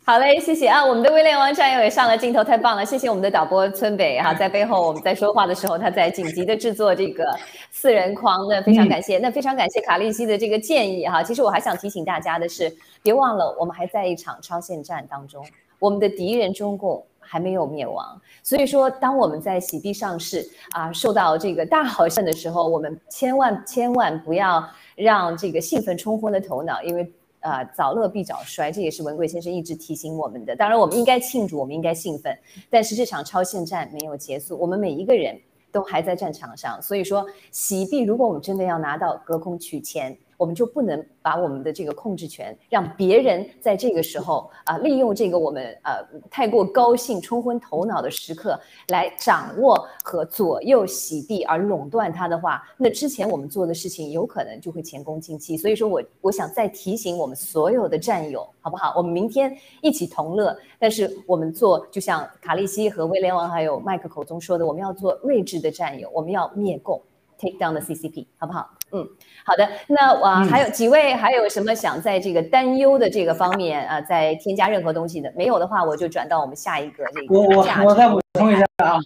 [0.03, 0.83] 好嘞，谢谢啊！
[0.83, 2.83] 我们的威廉王战友也上了镜头，太棒了！
[2.83, 7.23] 谢谢我们的导播村北哈，在背后我们在说话的时候，他在紧急的制作这个
[7.69, 11.21] 四人框，那非常感谢，那非常感谢卡利西的这个建议哈。
[11.21, 15.45] 其实我还想提醒大家的是，别忘了我们还在一场超限战当中，
[15.79, 24.63] 我们的敌人中共还没有灭亡，所以说当我们在洗币上市啊，受到这个大好胜的时候，我们千万千万不要
[24.95, 27.11] 让这个兴奋冲昏了头脑，因为。
[27.41, 30.53] 啊，早乐必早衰，这也是文贵先生一直提醒我们的。
[30.53, 32.37] 当然，我们应该庆祝，我们应该兴奋，
[32.69, 35.39] 但是这场超限战没有结束，我们每一个人
[35.71, 36.77] 都还在战场上。
[36.81, 40.17] 所以说，洗币，如果我们真的要拿到隔空取钱。
[40.39, 55.57] 我们就不能把我们的这个控制权让别人在这个时候啊，利用这个我们呃太过高兴冲昏头脑的时刻来掌握和左右洗地而垄断它的话，那之前我们做的事情有可能就会前功尽弃。
[55.57, 58.93] 所以说我我想再提醒我们所有的战友，好不好？
[58.95, 67.01] 我们明天一起同乐，但是我们做就像卡利西和威廉王还有麦克口中说的，我们要做睿智的战友，我们要灭共
[67.37, 68.69] ，take down the CCP，好不好？
[68.91, 69.07] 嗯。
[69.45, 75.33] 好的，那我还有几位，还有什么想在这个担忧的这个方面啊，再添加任何东西的？
[75.35, 77.33] 没有的话，我就转到我们下一个这个。
[77.33, 78.99] 我我我再补充一下啊。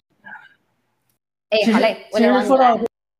[1.49, 2.05] 哎，好嘞。
[2.11, 2.77] 其实说到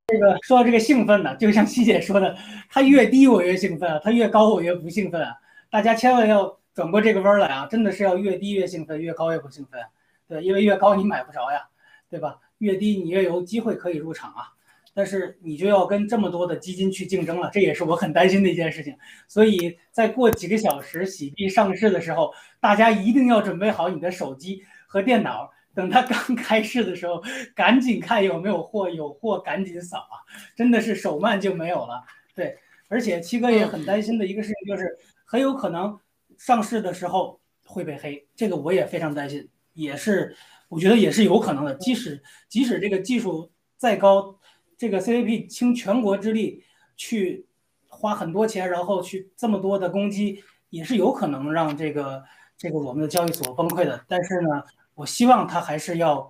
[0.08, 2.36] 这个，说到这个兴奋呢，就像希姐说的，
[2.70, 5.26] 它越低我越兴奋，它越高我越不兴奋。
[5.70, 7.68] 大家千万要转过这个弯来啊！
[7.70, 9.82] 真的是要越低越兴奋，越高越不兴奋。
[10.28, 11.68] 对，因为越高你买不着呀，
[12.10, 12.40] 对吧？
[12.60, 14.53] 越低你越有机会可以入场啊。
[14.94, 18.96] 但是你就要跟这么多的基金去竞争了，这也是我很担心的一件事情。
[19.28, 27.24] 所以在过几个小时洗币上市的时候，大家一定要准备好你的手机和电脑，等它刚 开市的时候，
[27.56, 30.22] 赶紧看有没有货，有货赶紧扫啊！
[30.56, 32.04] 真的是手慢就没有了。
[32.36, 32.56] 对，
[32.88, 36.00] 而且七哥也很担心的一个事情就是，很有可能
[36.38, 40.36] 上市的时候会被黑，这个我也非常担心，也是
[40.70, 41.74] 我觉得也是有可能的。
[41.76, 44.40] 即使即使这个技术再高。
[44.84, 46.62] 这个 CVP 倾全国之力
[46.98, 47.46] 去
[47.88, 52.22] 花很多钱，然后去这么多的攻击，也是有可能让这个
[52.58, 54.04] 这个我们的交易所崩溃的。
[54.10, 54.62] 但是呢，
[54.94, 56.30] 我希望他还是要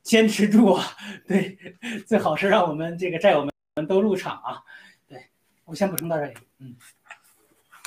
[0.00, 0.84] 坚持住啊，
[1.26, 1.58] 对，
[2.06, 3.44] 最好是让我们这个债友
[3.74, 4.62] 们都入场啊。
[5.08, 5.20] 对
[5.64, 6.76] 我先补充到这里，嗯。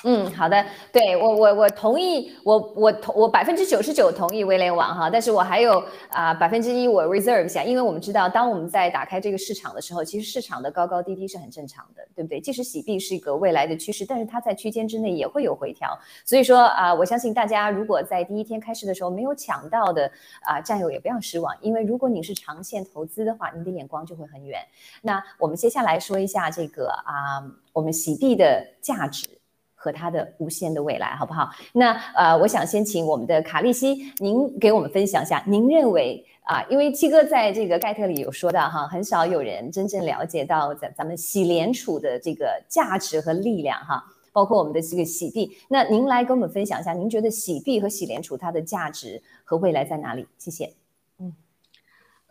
[0.03, 12.41] 嗯，好的，对我我我同意，我我同我百分之九十九同意威廉网哈，但是我还有啊百分之一我 reserve 一下，因为我们知道，当我们在打开这个市场的时候，其实市场的高高低低是很正常的，对不对？
[12.41, 15.95] 即使洗币是一个未来的趋势，但是它在区间之内也会有回调，
[16.25, 24.59] 所以说啊，我相信大家如果在第一天开市的时候没有抢到的啊战友也不要失望，因为如果你是长线投资的话，你的眼光就会很远。
[25.03, 29.40] 那我们接下来说一下这个啊，我们洗币的价值。
[29.82, 31.49] 和它的无限的未来，好不好？
[31.73, 45.51] 那呃，我想先请我们的卡利西，您给我们分享一下，您认为啊，因为七哥在这个盖特里有说到哈，很少有人真正了解到咱咱们洗联储的这个价值和力量哈，包括我们的这个洗币。
[45.67, 50.27] 那您来跟我们分享一下，您觉得洗币和洗联储它的价值和未来在哪里？
[50.38, 50.80] 谢谢。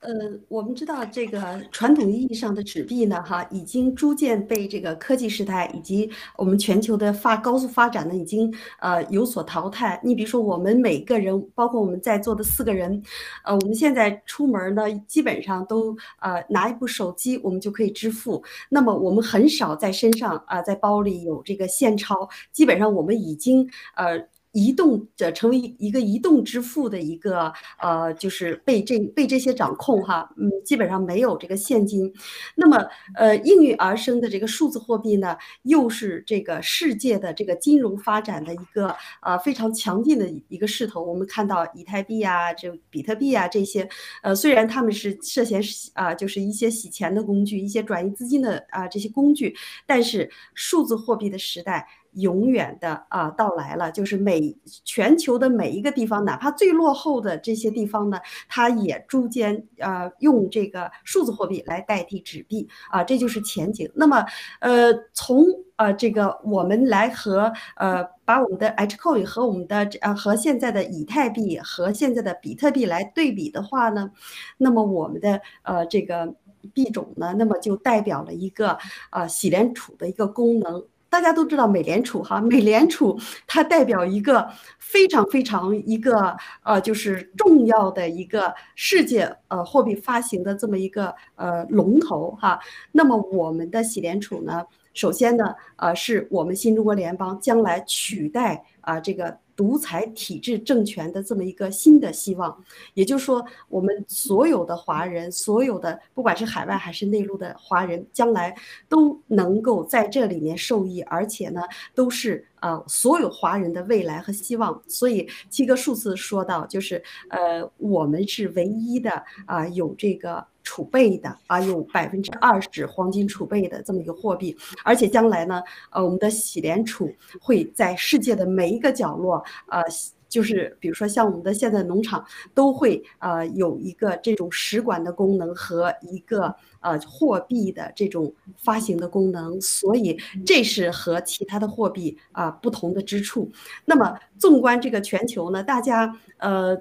[0.01, 0.09] 呃，
[0.49, 10.01] 我们知道这个传统意义上的纸币呢，哈，已经逐渐被这个科技时代以及我们全球的发高速发展呢，已经呃有所淘汰。
[10.03, 13.03] 你比如说，我们每个人，包括我们在座的四个人，
[13.45, 18.43] 呃，我们现在出门呢，基本上都呃拿一部手机，我们就可以支付。
[18.71, 24.19] 那么我们很少在身上啊，在包里有这个现钞，基本上我们已经呃。
[24.53, 32.13] 移动的成为一个移动支付的一个呃，就是被这被这些掌控哈，嗯，基本上没有这个现金。
[32.57, 32.85] 那么
[33.15, 41.03] 呃，应运而生的这个数字货币呢，又是这个世界的这个金融发展的一个呃非常强劲的一个势头。
[41.03, 43.89] 我们看到以太币啊，这比特币啊这些，
[44.23, 45.63] 呃，虽然他们是涉嫌
[45.95, 49.55] 啊，就是一些洗钱的工具，一些转移资金的啊这些工具，
[49.87, 51.87] 但是数字货币的时代。
[52.13, 63.91] 永远的啊到来了，就是每全球的每一个地方，哪怕最落后的这些地方呢，它也逐渐呃用这个数字货币来代替纸币啊，这就是前景。
[63.95, 64.25] 那么
[64.61, 65.45] 呃从
[65.77, 74.11] 呃这个我们来和呃把我们的 H coin 和我们的呃和现在的以太币和现在的比特币来对比的话呢，
[74.59, 76.35] 那么我们的呃这个
[76.75, 78.77] 币种呢，那么就代表了一个
[79.11, 80.85] 呃洗联储的一个功能。
[81.11, 84.49] 大家都知道美联储哈，美联储它代表一个
[84.79, 92.59] 非常非常一个呃，就是重要的一个世界呃货币发行的这么一个呃龙头哈。
[92.93, 99.37] 那么我们的喜联储呢，首先呢，呃，是我们新中国联邦将来取代啊这个。
[99.61, 108.57] 独裁体制政权的这么一个新的希望，也就是说，我们所有的华人，所有的不管是海外还是内陆的华人，将来
[108.89, 111.61] 都能够在这里面受益，而且呢，
[111.95, 114.83] 都是啊所有华人的未来和希望。
[114.87, 120.47] 所以七哥数次说到，就是呃，我们是唯一的啊有这个。
[120.71, 125.61] 储备的啊，有百分之二十黄金储备的这么一个货币，而且将来呢，
[125.91, 129.83] 呃，我们的喜联储会在世界的每一个角落，呃，
[130.29, 140.17] 就是比如说像我们的现在农场都会呃有一个这种使馆的功能和一个呃货币的这种发行的功能，所以
[140.47, 143.51] 这是和其他的货币啊不同的之处。
[143.85, 146.81] 那么纵观这个全球呢，大家呃。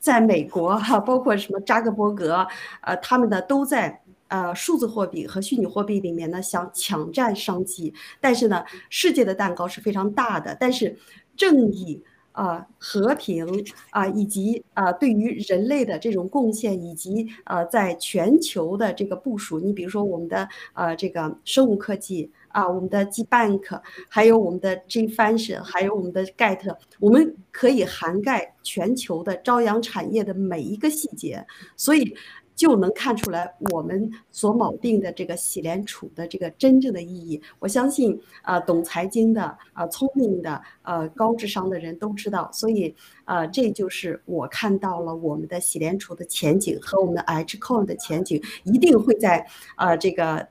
[0.00, 2.46] 在美国哈，包括什么扎克伯格，
[2.80, 7.92] 呃，他们呢都在呃数字货币和虚拟货币里面呢想抢占商机。
[8.20, 10.96] 但是呢，世界的蛋糕是非常大的，但是
[11.36, 13.46] 正义啊、和平
[13.90, 22.32] 啊，以及啊对于人类的这种贡献，以及呃在全球的这个部署，你比如说我们的呃这个生物科技。
[22.50, 31.46] 啊，我们的 G Bank，还有我们的 G Function，还有我们的 Get，我们可以涵盖全球的朝阳产业的每一个细节，
[31.76, 32.14] 所以
[32.56, 37.40] 就能看出来我们所锚定的这个喜联储的这个真正的意义。
[37.58, 42.94] 我相信啊，懂财经的啊，聪明的呃，高智商的人都知道，所以
[43.24, 49.46] 啊，这就是我看到了我们的喜联储的前景和我们的 H Coin 的前景，一定会在
[49.76, 50.48] 啊这个。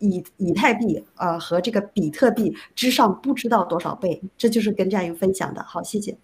[0.00, 5.62] 以以太币啊和这个比特币之上不知道多少倍，这就是跟战友分享的。
[5.62, 6.16] 好，谢谢。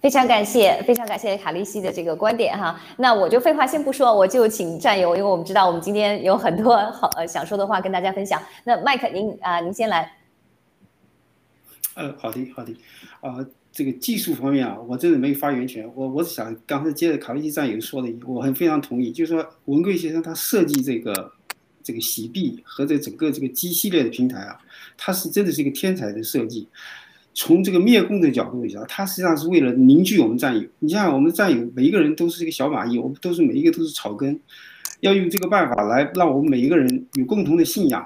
[0.00, 2.80] 非常感谢，非常感谢卡利西的这个观点哈。
[2.96, 8.40] 那我就废话先不说，我就请战友，因为我们知道我们今天有很多好呃想说的话跟大家分享。
[8.64, 10.10] 那麦克您啊，您先来。
[11.96, 12.72] 呃，好的，好的。
[13.20, 15.86] 啊，这个技术方面啊，我真的没有发言权。
[15.94, 21.32] 我我是想刚才接着卡利西战友说的，我很非常同意，就是说文贵先生他设计这个。
[21.82, 24.58] 这个洗币和这整个这个 G 系列的平台啊，
[24.96, 26.68] 它是真的是一个天才的设计。
[27.32, 30.68] 从这个灭共的角度讲，它实际上是为了凝聚我们战友。
[30.80, 34.38] 你像我们战友，每一个人都是一个小蚂蚁，我们都是每一个都是草根，
[34.98, 38.04] 要用这个办法来让我们每一个人有共同的信仰，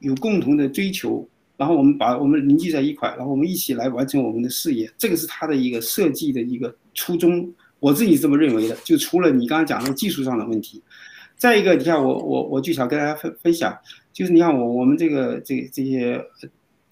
[0.00, 4.90] 有共同的追求，然后我们把我们凝聚在一块，然后我们一起来完成我们的事业。
[4.96, 8.76] 这个是它的一个设计的一个初衷，我自己这么认为的。
[8.82, 10.82] 就除了你刚刚讲的技术上的问题，
[11.42, 13.76] 再一个，你看我我我就想跟大家分分享，
[14.12, 16.24] 就是你看我我们这个这这些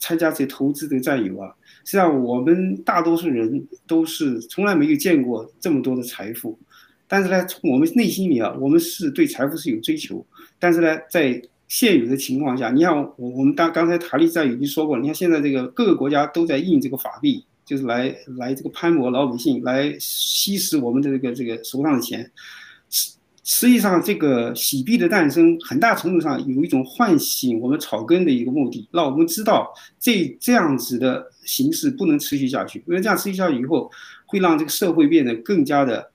[0.00, 1.54] 参加这投资的战友啊。
[1.84, 6.58] 实际上，我们大多数人都是从来没有见过这么多的财富，
[7.06, 10.26] 但是呢，从我们内心里啊，我们是对财富是有追求。
[10.58, 22.28] 但是呢，在现有的情况下，你看我我们刚刚才塔利在已经说过了，你看现在这个各个国家都在印这个法币，就是来来这个攀摩老百姓，来吸食我们的这个这个手上的钱。
[23.52, 33.90] 实际上，这个洗币的诞生，很大程度上有一种唤醒我们草根的一个目的，让我们知道这这样子的形式不能持续下去，因为这样持续下去以后，
[34.24, 36.09] 会让这个社会变得更加的。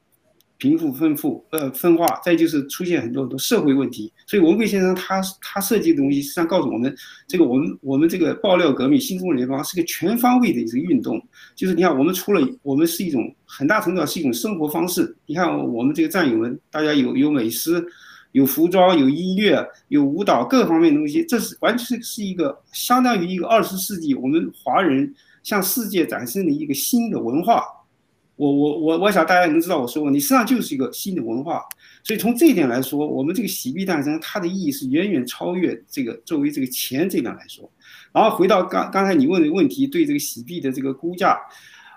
[0.57, 4.11] 贫富分富，呃，分化，再就是出现很多很多社会问题。
[4.25, 6.95] 所以文贵先生他他设计的东西，实际上告诉我们，
[7.27, 11.21] 这个我们我们这个爆料革命新中国联邦是个全方位的一个运动。
[11.55, 15.15] 就是你看，我们除了我们是一种很大程度上是一种生活方式。
[15.25, 17.85] 你看我们这个战友们，大家有有美食，
[18.31, 27.61] 有服装，有音乐，有舞蹈，各方面东西，这是完全是一个相当于一个二十世纪我们华人向世界展示的一个新的文化。
[28.35, 31.61] 我我我我想大家能知道我说过，你实际上就是一个新的文化，
[32.03, 37.69] 所以从这一点来说，我们这个洗币诞生它的意义是远远超越这个作为这个钱这点来说。
[38.11, 41.39] 然后回到刚刚才你问的问题，对这个洗币的这个估价，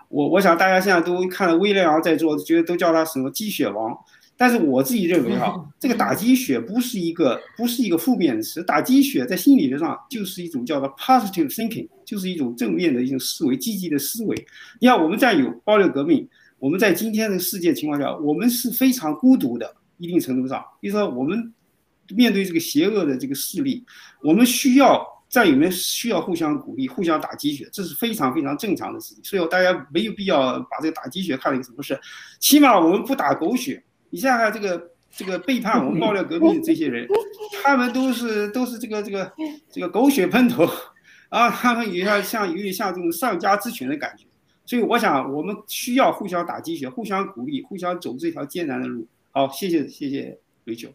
[0.08, 3.96] 我我想大家现在都看到威廉王在做，觉得都叫他什么鸡血王。
[4.40, 14.46] 但是我自己认为哈，这个打鸡血不是一个不是一个负面词，打鸡血在心理学上就是一种叫做 positive thinking，就是一种正面的一种思维，积极的思维。
[14.80, 16.28] 你看我们在有暴力革命，
[16.60, 21.52] 我们在今天的世界情况下，我们是非常孤独的，一定程度上，比如说我们
[22.14, 23.84] 面对这个邪恶的这个势力，
[24.22, 29.24] 我们需要战友们需要互相鼓励，互相打鸡血，这是非常非常正常的事情。
[29.24, 31.98] 所以大家没有必要把这个打鸡血看成什么事，
[32.38, 33.82] 起码我们不打狗血。
[34.10, 37.06] 你想想这个这个背叛我们爆料革命的这些人，
[37.62, 39.32] 他们都是都是这个这个
[39.70, 40.68] 这个狗血喷头，
[41.28, 44.24] 啊，他们也要像有点像这种丧家之犬的感觉，
[44.64, 49.06] 所以我想我们需要互相打鸡血，互相鼓励，互相走这条艰难的路。
[49.30, 50.88] 好，谢谢谢谢瑞秋。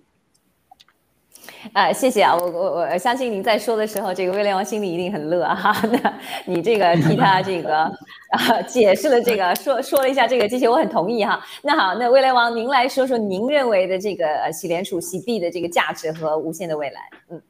[1.74, 5.76] 啊，谢谢啊，我我我相信您在说的时候，这个威廉王心里一定很乐哈。
[5.90, 7.84] 那你这个替他这个
[8.30, 11.44] 啊解释了这个，说说了一下这个，这些我很同意哈。
[11.62, 17.02] 那好，那威廉王，您来说说您认为的这个洗联储洗币的这个价值和无限的未来。
[17.30, 17.42] 嗯，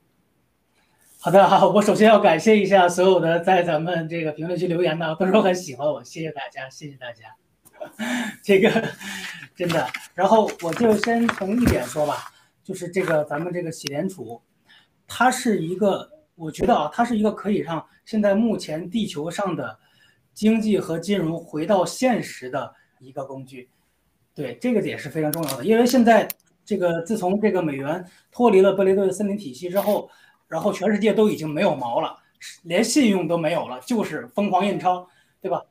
[1.20, 7.36] 好的好，我首先要感谢一下所有的在咱们这个评论区留言的，都说很喜欢我，谢谢大家，谢谢大家。
[8.42, 8.70] 这个
[9.56, 9.86] 真的，
[10.16, 12.30] 然后我就先从一点说吧。
[12.64, 14.42] 就是这个，咱们这个洗联储，
[15.08, 19.78] 它是一个，我觉得啊，它是一个可以让现在目前地球上的
[20.34, 23.70] 经济和金融回到现实的一个工具。
[24.34, 26.28] 对，这个点是非常重要的，因为现在
[26.66, 30.10] 这个自从这个美元脱离了布雷顿森林体系之后，
[30.48, 32.18] 然后全世界都已经没有毛了，
[32.64, 35.08] 连信用都没有了，就是疯狂印钞，
[35.42, 35.62] 对吧？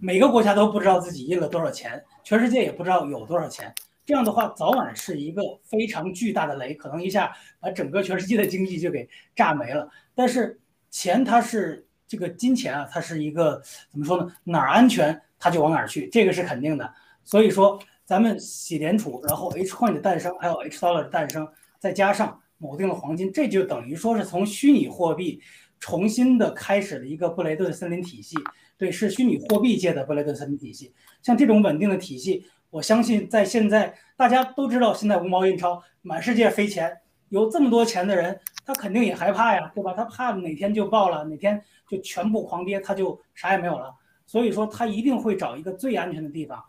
[0.00, 3.74] 每个国家都不知道自己印了多少钱，全世界也不知道有多少钱。
[4.04, 9.88] 这样的话，早晚是一个非常巨大的雷，可能一下把整个全世界的经济就给炸没了。
[10.14, 10.58] 但是
[10.90, 14.32] 钱它是这个金钱啊，它是一个怎么说呢？
[14.42, 16.92] 哪儿安全它就往哪儿去，这个是肯定的。
[17.22, 21.46] 所以说，咱们洗联储，然后 H coin 的诞生，还有 H dollar 的诞生，
[21.78, 25.40] 再加上锚定了黄金，这就等于说是从虚拟货币
[25.78, 28.36] 重新的开始了一个布雷顿森林体系。
[28.76, 30.92] 对，是虚拟货币界的布雷顿森林体系。
[31.22, 32.44] 像这种稳定的体系。
[32.72, 39.92] 我相信，在现在大家都知道，现在无毛印钞满世界飞钱，有这么多钱的人，他肯定也害怕呀，对吧？
[39.92, 43.94] 他怕哪天就爆了，哪天就全部狂跌，他就啥也没有了。
[44.26, 46.64] 所以说，他一定会找一个最安全的地方。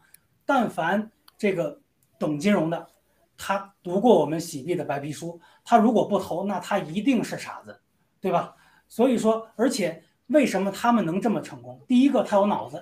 [0.45, 1.79] 但凡这个
[2.19, 2.85] 懂金融的，
[3.37, 7.79] 他读过我们洗币的白皮书，他如果不投，那他一定是傻子，
[8.19, 8.53] 对吧？
[8.89, 11.81] 所以说，而且为什么他们能这么成功？
[11.87, 12.79] 第一个，他有脑子；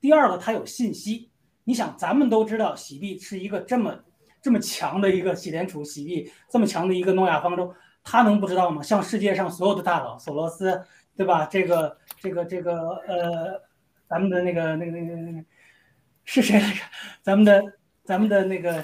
[0.00, 1.29] 第二个，他有信息。
[1.64, 3.94] 你想，咱们都知道，洗币是一个这么
[4.42, 8.82] 这么强的一个洗联储，洗币这么强的一个诺亚方舟，他能不知道吗？
[8.82, 10.82] 像世界上所有的大佬，索罗斯，
[11.16, 11.46] 对吧？
[11.46, 13.62] 这个这个这个呃，
[14.08, 15.44] 咱们的那个那个那个那个
[16.24, 16.80] 是谁来着？
[17.22, 17.62] 咱们的
[18.04, 18.82] 咱们的那个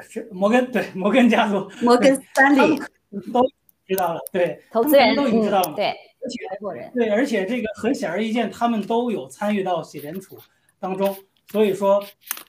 [0.00, 2.78] 是摩根，对摩根家族，摩根斯坦利，
[3.32, 3.42] 都
[3.86, 10.38] 知道了，对，投资人都已经知道了，对，而且合伙人，对，而且这个很显而易见，他们都有参与到洗联储
[10.78, 11.16] 当中，
[11.50, 12.02] 所以说，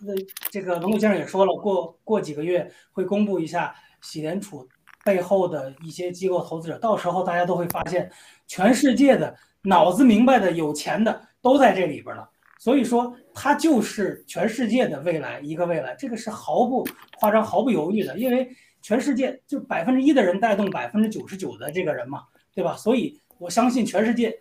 [0.06, 0.16] 呃，
[0.52, 4.68] 这个文谷先生也说了，过过几个月会公布一下喜联储
[5.04, 8.12] 背后的一些机构投资者，到时候大家都会发现，
[8.48, 12.30] 全世界的脑子明白的、有钱的都在这里边了。
[12.60, 16.88] 所以说，它就是全世界的未来，一个未来，这个是毫不
[17.18, 18.48] 夸张、毫不犹豫的，因为
[18.84, 22.22] 全世界就百分之一的人带动百分之九十九的这个人嘛，
[22.54, 22.76] 对吧？
[22.78, 24.32] 所以我相信全世界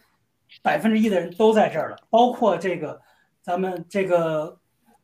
[0.62, 3.00] 百分之一的人都在这儿了，包括这个
[3.51, 4.57] 咱们这个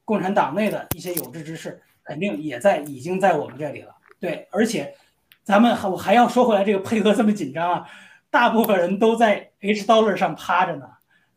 [0.04, 3.92] 共产党内的一些有志之士，肯定也在已经在我们这里了。
[4.20, 4.94] 对，而且
[5.42, 7.84] 咱们还我还要说回来，这个配合这么紧张啊，
[8.30, 10.86] 大部分人都在 H dollar 上趴着呢。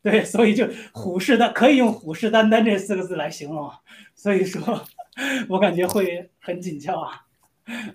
[0.03, 3.71] 对，所以就虎视眈可以用虎视眈眈这四个字来形容，
[4.13, 4.85] 所以说，
[5.49, 7.25] 我感觉会很紧俏啊。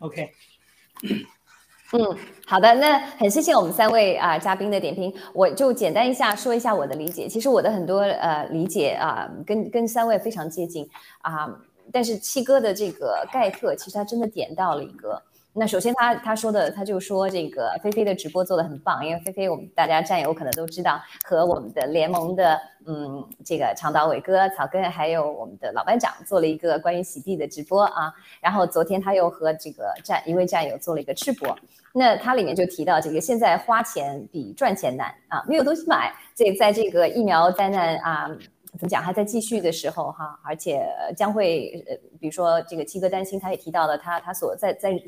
[0.01, 0.33] OK，
[1.97, 7.29] 嗯，好的，那很谢谢我们三位啊嘉宾的点评，我就简单一下说一下我的理解。
[7.29, 10.89] 其实我的很多呃理解啊，跟跟三位非常接近
[11.23, 11.49] 啊，
[11.93, 15.23] 但是七哥的这个概括，其实他真的点到了一个。
[15.57, 28.13] 那首先，他他说的，他就说这个菲菲的直播做的很棒，因为菲菲我们大家战友可能都知道，和我们的联盟的嗯这个长岛伟哥、草根，还有我们的老班长做了一个关于洗地的直播啊。
[28.41, 31.57] 然后昨天他又和这个战一位战友做了一个吃播，
[31.93, 38.29] 那他里面就提到这个现在花钱比赚钱难啊，没有东西买，这在这个疫苗灾难啊。
[38.79, 39.03] 怎么讲？
[39.03, 45.01] 还在继续的时候，哈，而且将会，呃，比如说这个七哥担心，他也提到了他他所在在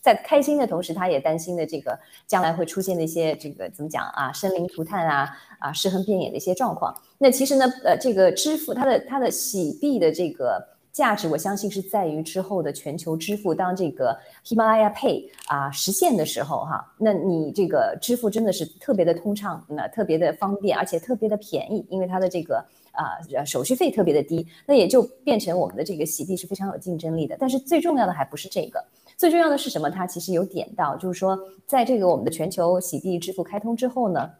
[0.00, 6.94] 在开心的同时，他也担心的这个将来会出现的一些这个怎么讲啊，生灵涂炭啊啊，尸横遍野的一些状况。
[7.18, 10.68] 那其实呢，呃，这个支付它的它的洗币的这个。
[10.94, 22.64] 价值，我相信是在于之后的全球支付，当这个 Himalaya Pay 啊实现的时候，哈，那你这个支付真的是特别的通畅，那特别的方便，而且特别的便宜，因为它的这个
[22.94, 27.36] 啊手续费特别的低，那也就变成我们的这个洗币是非常有竞争力的。
[27.38, 28.84] 但是最重要的还不是这个，
[29.16, 29.90] 最重要的是什么？
[29.90, 34.30] 它其实有点到，就是说，在这个我们的全球洗币支付开通之后呢，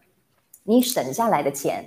[0.63, 1.85] 你省下来的钱，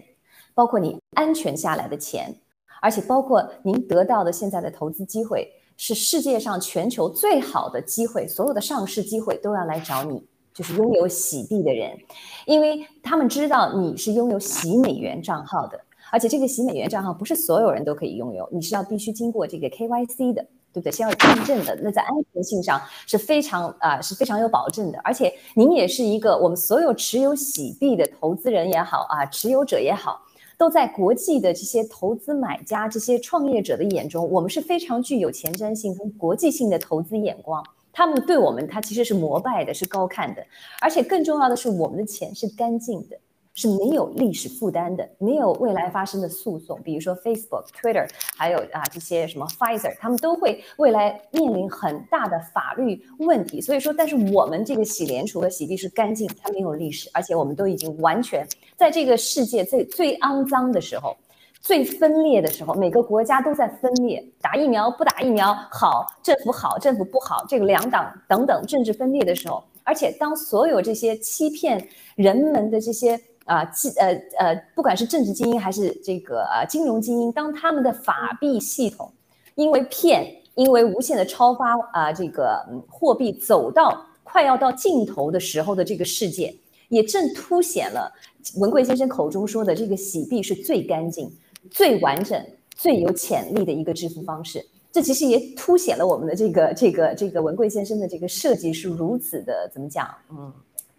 [0.54, 2.36] 包括你安全下来的钱。
[2.80, 11.98] 而且包括您得到的现在的投资机会，是世界上全球最好的机会，所有的上市机会都要来找你，就是拥有洗币的人，
[12.46, 15.80] 因为他们知道你是拥有洗美元账号的，
[16.12, 20.42] 而且这个洗美元账号不是所有人都可以拥有，你是要必须经过这个 KYC 的，
[20.72, 20.92] 对不对？
[20.92, 30.22] 先要验证的，那在安全性上是非常啊是非常有保证的，而且您也是一个我们所有持有洗币的投资人也好啊，持有者也好。
[30.60, 37.64] 都在国际的这些投资买家、这些创业者的眼中，我们是非常具有前瞻性和国际性的投资眼光。
[37.94, 40.44] 他们对我们，他其实是膜拜的，是高看的。
[40.82, 43.16] 而且更重要的是，我们的钱是干净的。
[43.58, 53.60] 是没有历史负担的，没有未来发生的诉讼，比如说 Facebook、Twitter，还有啊这些什么 Pfizer，他们都会未来面临很大的法律问题。
[53.60, 61.18] 所以说，但是我们这个洗联储和洗币是干净，它没有历史，而且我们都已经完全在这个世界最最肮脏的时候、
[61.60, 71.84] 最分裂的时候，每个国家都在分裂，打疫苗不打疫苗好，政府好政府不好，这个两党等等政治分裂的时候，而且当所有这些欺骗
[72.16, 73.20] 人们的这些。
[73.48, 79.12] 啊，基呃呃，不管是政治精英还是这个呃金融精英，当他们的法币系统
[79.56, 86.54] 因为骗，因为无限的超发啊，这个货币走到快要到尽头的时候的这个世界，
[86.90, 88.12] 也正凸显了
[88.58, 91.32] 文贵先生口中说的这个洗币是最干净、
[91.72, 92.46] 最完整、
[92.76, 94.64] 最有潜力的一个支付方式。
[94.92, 100.10] 这其实也凸显了我们的这个这个这个文贵先生的这个设计是如此的怎么讲？
[100.32, 100.52] 嗯，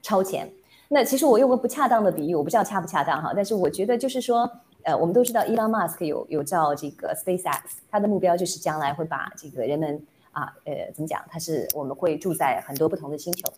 [0.03, 0.51] 超前。
[0.89, 4.51] 那其实我用个不恰当的比喻，我不知道恰不恰当哈，但是我觉得就是说，
[4.85, 7.61] 呃，我们都知道伊朗马斯克有有造这个 SpaceX，
[7.91, 11.23] 他的目标就是将来会把这个人们啊，呃，怎么讲？
[11.31, 13.53] 他是我们会住在很多不同的星球。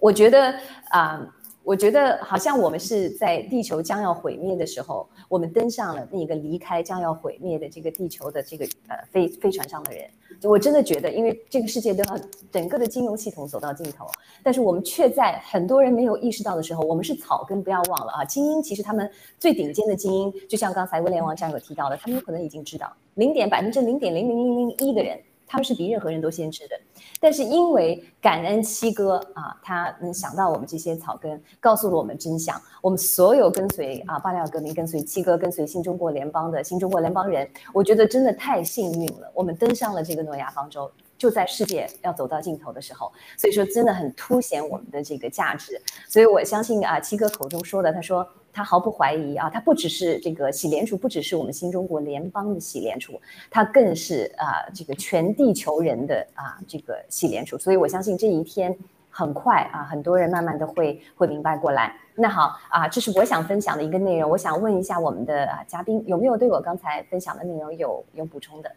[0.00, 0.54] 我觉得
[0.90, 1.34] 啊。
[1.68, 10.08] 我觉得好像我们是在地球将要毁灭的时候，我们登上了那个离开将要毁灭的这个地球的这个呃飞飞船上的人。
[10.44, 12.18] 我真的觉得，因为这个世界都要
[12.50, 14.06] 整个的金融系统走到尽头，
[14.42, 17.62] 但是我们却在很多人没有意识到的时候，我们是草根。
[17.62, 25.20] 不要忘了啊，精英其实他们最顶尖的精英，就像刚才威廉王战友提到的，他们有可能已经知道零点百分之零点零零零零一的人。
[25.48, 26.78] 他们是比任何人都先知的，
[27.18, 32.60] 但是因为感恩七哥啊，他能想到我们这些草根，告诉了我们真相。
[32.82, 39.30] 我们所有跟随啊，八六革命，跟随七哥，跟随新中国联邦的新中国联邦人，我觉得真的太幸运了。
[39.34, 45.80] 我们登上了这个诺亚方舟，就在世界要走到尽头的时候，所以说真的很凸显我们的这个价值。
[46.08, 53.20] 所以我相信啊，七哥口中说的，他说他毫不怀疑啊，他不只是这个洗联储，不只是我们新中国联邦的洗联储，
[53.50, 57.56] 他更是啊这个全地球人的啊这个洗联储。
[57.56, 58.76] 所以我相信这一天
[59.10, 61.94] 很快啊，很多人慢慢的会会明白过来。
[62.14, 64.28] 那好啊，这是我想分享的一个内容。
[64.28, 68.70] 我想问一下我们的啊嘉宾，有没有对我刚才分享的内容有有补充的？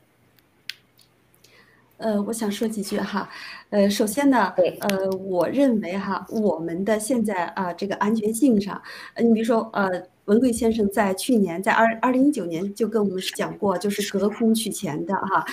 [2.02, 3.28] 呃，我想说几句哈，
[3.72, 8.80] 呃，首先呢，呃，我认为哈，我们的现在啊，这个安全性上，
[9.16, 9.90] 呃你比如说，呃，
[10.26, 14.02] 文贵先生在去年，在二二零一九年就跟我们讲过，就是。
[14.12, 15.46] 隔空取钱的哈，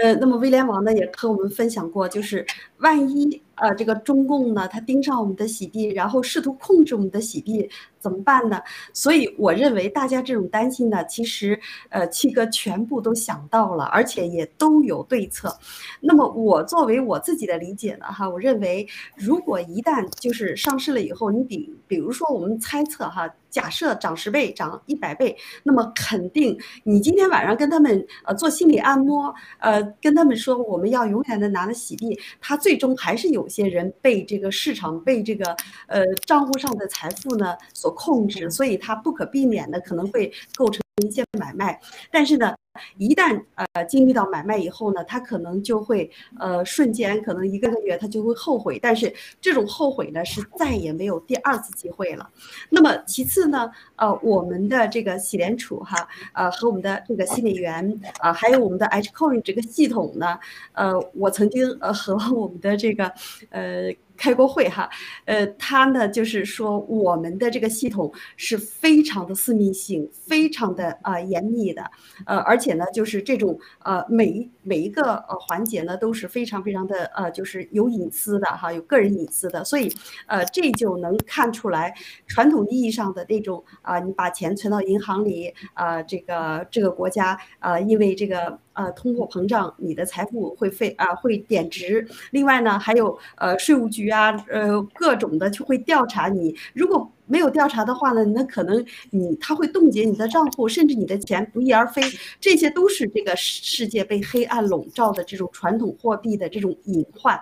[0.00, 2.46] 呃，那么威廉王呢也和我们分享过，就是
[2.78, 3.42] 万一。
[3.56, 7.68] 呃，这个中共呢，他盯上我们的洗币，然后试图控制我们的洗币，
[8.00, 8.60] 怎么办呢？
[8.92, 11.58] 所以我认为大家这种担心呢，其实
[11.90, 15.56] 呃七哥全部都想到了，而且也都有对策。
[16.00, 18.86] 那么我作为我自己的理解呢，哈，我认为
[19.16, 33.43] 如果一旦就是上市了以后，你比比如说我们猜测哈，假设涨十倍、涨一百倍，那么肯定你今天晚上跟他们呃做心理按摩，呃跟他们说我们要永远的拿着洗币，他最终还是有。
[33.44, 35.54] 有些人被这个市场被这个
[35.86, 41.78] 呃账户上的财富呢所控制，所以它不可避免的可能会构成一些买卖，
[42.10, 42.54] 但是呢。
[42.98, 52.28] 一旦呃经历到买卖以后呢，他可能就会呃瞬间可能一个月他就会后悔，但是这种后悔呢是再也没有第二次机会了。
[52.70, 60.38] 那么其次呢，呃我们的这个洗联储哈，呃和我们的这个新美元啊，还有我们的 H Coin 这个系统呢，
[60.72, 63.12] 呃我曾经呃和我们的这个
[63.50, 63.94] 呃。
[64.16, 64.88] 开过会哈，
[65.24, 71.82] 呃，他呢就是说我们的这个系统是非常的私密性，非常的啊严密的，
[72.26, 79.92] 呃，而且呢就是这种呃每一每一个呃环节呢都是非常非常的呃就是有隐私的哈，有个人隐私的，所以
[80.26, 81.94] 呃这就能看出来
[82.26, 88.58] 传统意义上的那种啊，你把钱存到银行里啊，这个这个国家啊，因为这个。
[88.74, 92.06] 呃，通货膨胀，你的财富会费啊会贬值。
[92.32, 96.54] 另外呢，还有呃税务局啊，呃各种的就会调查你。
[96.72, 102.02] 如果没有调查的话呢，那可能你他会冻结你的账户，甚至你的钱不翼而飞。
[102.40, 107.40] 这些都是这个世界被黑暗笼罩的这种传统货币的这种隐患。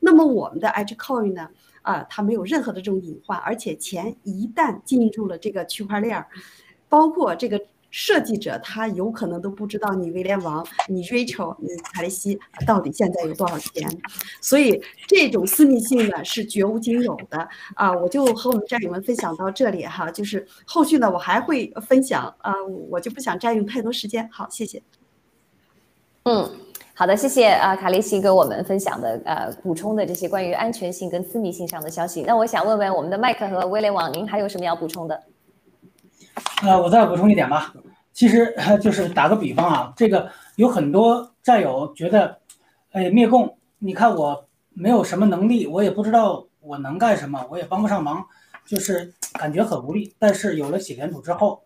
[0.00, 1.48] 那么我们的 H Coin 呢，
[1.82, 6.26] 啊，它没有任何的这种隐患，而且钱一旦进入了这个区块链儿，
[6.88, 7.60] 包括这个。
[7.92, 13.86] 设计者他有可能都不知道你威廉王、你 Rachel、你卡利西到底现在有多少钱，
[14.40, 17.92] 所以这种私密性呢是绝无仅有的啊！
[17.92, 22.54] 我就和我们战友们分享到这里哈，就是后续呢我还会分享啊，
[22.88, 24.26] 我就不想占用太多时间。
[24.32, 24.82] 好，谢谢。
[26.24, 26.50] 嗯，
[26.94, 32.22] 好的，谢谢啊，卡利西跟我们分享的呃补充的这些关于安全性跟私密性上的消息。
[32.22, 35.22] 那我想问问我们的麦克和威廉王，您还有什么要补充的？
[36.62, 37.74] 呃，我再补充一点吧。
[38.12, 42.38] 其实就是打个比方啊，这个有很多战友觉得，
[42.90, 48.22] 哎，灭共，你看我没有什么能力，我也不知道我能干什么，我也帮不上忙，
[48.66, 50.14] 就是感觉很无力。
[50.18, 51.62] 但是有了洗联储之后，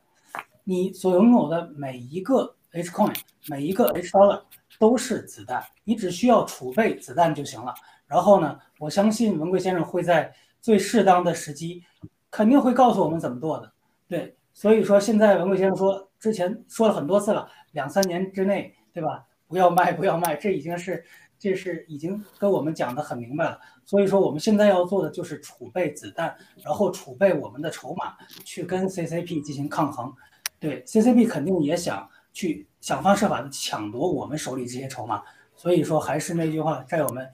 [0.62, 3.12] 你所拥有的每一个 H coin，
[3.48, 4.40] 每一个 H dollar
[4.78, 7.74] 都是子弹，你只需要储备子弹就行了。
[8.06, 11.82] 然后呢，我相信文贵先生会在最适当的时机，
[12.30, 13.72] 肯定会告诉我们怎么做的。
[14.06, 14.35] 对。
[14.56, 19.22] 所以说，现在文贵先生说，之前说了很多次了，两三年之内，对吧？
[19.46, 21.04] 不要卖，不要卖，这已经是，
[21.38, 23.60] 这是已经跟我们讲的很明白了。
[23.84, 26.34] 所以说，我们现在要做的就是储备子弹，
[26.64, 30.10] 然后储备我们的筹码，去跟 CCP 进行抗衡。
[30.58, 35.22] 对，CCP 肯定也想去想方设法的抢夺我们手里这些筹码。
[35.54, 37.28] 所以说，还是那句话，战友们，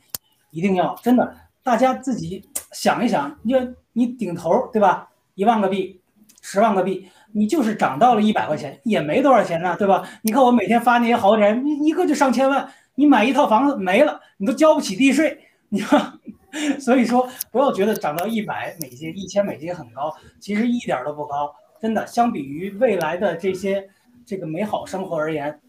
[0.51, 3.55] 一定要真的，大家自己想一想，你
[3.93, 5.13] 你顶头，对吧？
[5.37, 6.02] 一万个币。
[6.43, 10.07] 十万个币，你就是涨到了一百块钱，也没多少钱呢，对吧？
[10.23, 15.39] 你看我每天发那些豪宅，你一个就上千万，你买一套房子没了，你都交不起地税，
[15.71, 16.19] 你看，
[16.79, 22.07] 所以说不要觉得涨到一百美金、一千美金很高，其实一点都不高，真的。
[22.07, 23.89] 相比于未来的这些
[24.27, 25.61] 这个美好生活而言，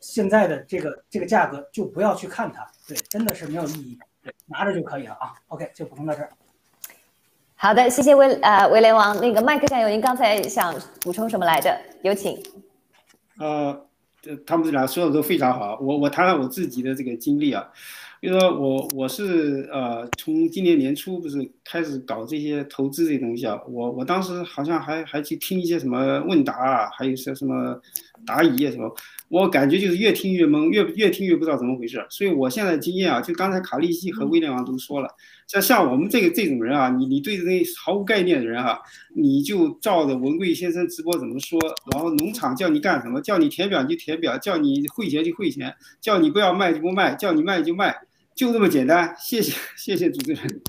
[0.00, 5.32] 现在的这个这个价格就不要去看它，对，真的是没有意义，对，拿着就可以了啊。
[5.46, 6.28] OK，就补充到这儿。
[7.60, 11.76] 好的，谢谢威呃威廉王，那个麦克战友，您刚才想补充什么来着？
[12.02, 12.40] 有请。
[13.40, 13.76] 呃，
[14.46, 17.66] 他们俩说的都非常好，我我谈谈我自己的这个经历啊，
[18.20, 27.80] 因为说我我是呃从今年年初不是开始搞这些投资这些东西啊，我我当时好像还还去听一些什么问答啊，还有些什么
[28.26, 28.92] 答疑啊什么，
[29.28, 32.04] 我感觉就是越听越懵，越越听越不知道怎么回事。
[32.10, 35.08] 所以我现在经验啊，就刚才卡利西和威廉王都说了，
[35.46, 37.44] 像像我们这个这种人啊，你你对这
[37.80, 38.80] 毫无概念的人啊，
[39.14, 41.56] 你就照着文贵先生直播怎么说，
[41.92, 47.94] 然后农场叫你干什么，叫你填表就填表，叫你汇钱就汇钱，叫你不要卖就不卖，叫你卖就卖，
[48.38, 49.12] 就这么简单。
[49.18, 50.60] 谢谢 谢谢主持人。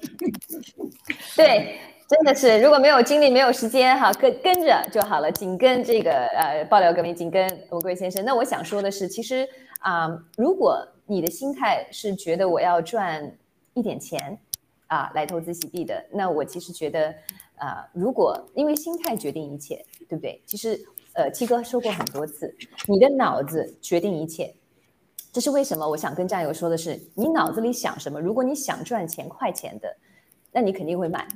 [1.38, 1.78] 对。
[2.10, 8.26] 真的是，如果没有精力、没有时间，哈，跟跟着就好了，紧跟这个呃爆料革命，紧跟文贵先生。
[8.26, 9.48] 那我想说的是，其实
[9.82, 13.32] 啊，如果你的心态是觉得我要赚
[13.76, 14.36] 一点钱
[14.88, 17.14] 啊来投资洗币的，那我其实觉得
[17.58, 20.42] 啊，如果因为心态决定一切，对不对？
[20.48, 22.52] 其实呃，七哥说过很多次，
[22.88, 24.52] 你的脑子决定一切，
[25.32, 25.88] 这是为什么？
[25.88, 28.20] 我想跟战友说的是，你脑子里想什么？
[28.20, 29.96] 如果你想赚钱、快钱的，
[30.52, 31.28] 那你肯定会买。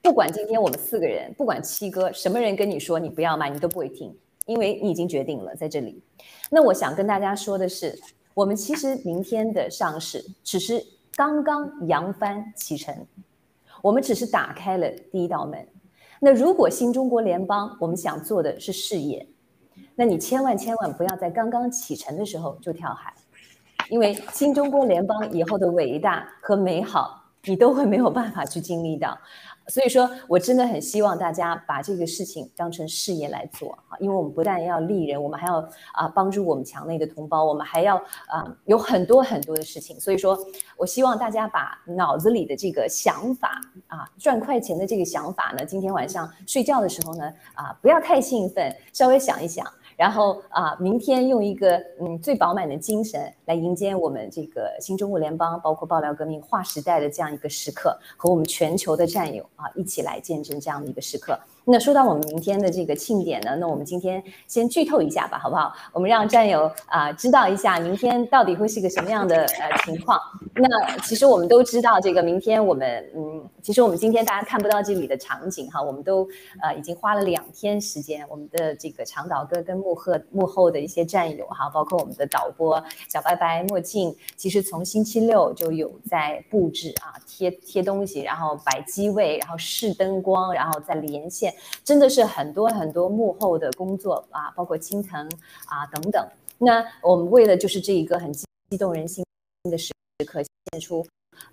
[0.00, 4.16] 不管今天我们四个人，不管七哥什么人跟你说你不要买，你都不会听，
[4.46, 6.02] 因为你已经决定了在这里。
[6.50, 7.98] 那我想跟大家说的是，
[8.32, 10.82] 我们其实明天的上市只是
[11.14, 13.06] 刚刚扬帆启程，
[13.82, 15.66] 我们只是打开了第一道门。
[16.20, 19.26] 那如果新中国联邦我们想做的是事业，
[19.96, 23.12] 那你千万千万不要在刚刚启程的时候就跳海，
[23.92, 29.18] 因为新中国联邦以后的伟大和美好，你都会没有办法去经历到。
[29.68, 35.58] 所以说，我真的很希望大家把这个事情当成事业来做哈，因为我们不但要利人，我们还要
[35.92, 37.96] 啊帮助我们墙内的同胞，我们还要
[38.28, 40.00] 啊有很多很多的事情。
[40.00, 40.38] 所以说
[40.78, 49.66] 我希望大家把脑子里的这个想法啊，赚快钱的这个想法呢，今天晚上睡觉的时候呢，啊不要太兴奋，稍微想一想。
[49.96, 61.38] 然后啊，明天用一个嗯最饱满的精神来迎接我们这个新中国联邦，包括爆料革命划时代的这样一个时刻，和我们全球的战友啊一起来见证这样的一个时刻。
[61.64, 65.72] 那说到我们明天的这个庆典呢，那我们今天先剧透一下吧，好不好？
[65.92, 70.18] 我们让战友啊知道一下明天到底会是个什么样的呃情况。
[70.54, 76.28] 那其实我们都知道，这个明天我们嗯，其实我们今天大家看不到这里的场景哈，我们都
[76.60, 91.51] 呃已经花了两天时间，我们的这个长岛哥跟幕后幕后的一些战友哈，包括我们的导播小白白墨镜，其实从星期六就有在布置啊，贴贴东西，然后摆机位，然后试灯光，然后再连线。
[91.84, 95.26] 真的是很多很多幕后的工作啊，包括青藤
[95.66, 96.26] 啊等等。
[96.58, 98.46] 那我们为了就是这一个很激
[98.78, 99.24] 动人心
[99.70, 99.92] 的时
[100.26, 101.04] 刻，献出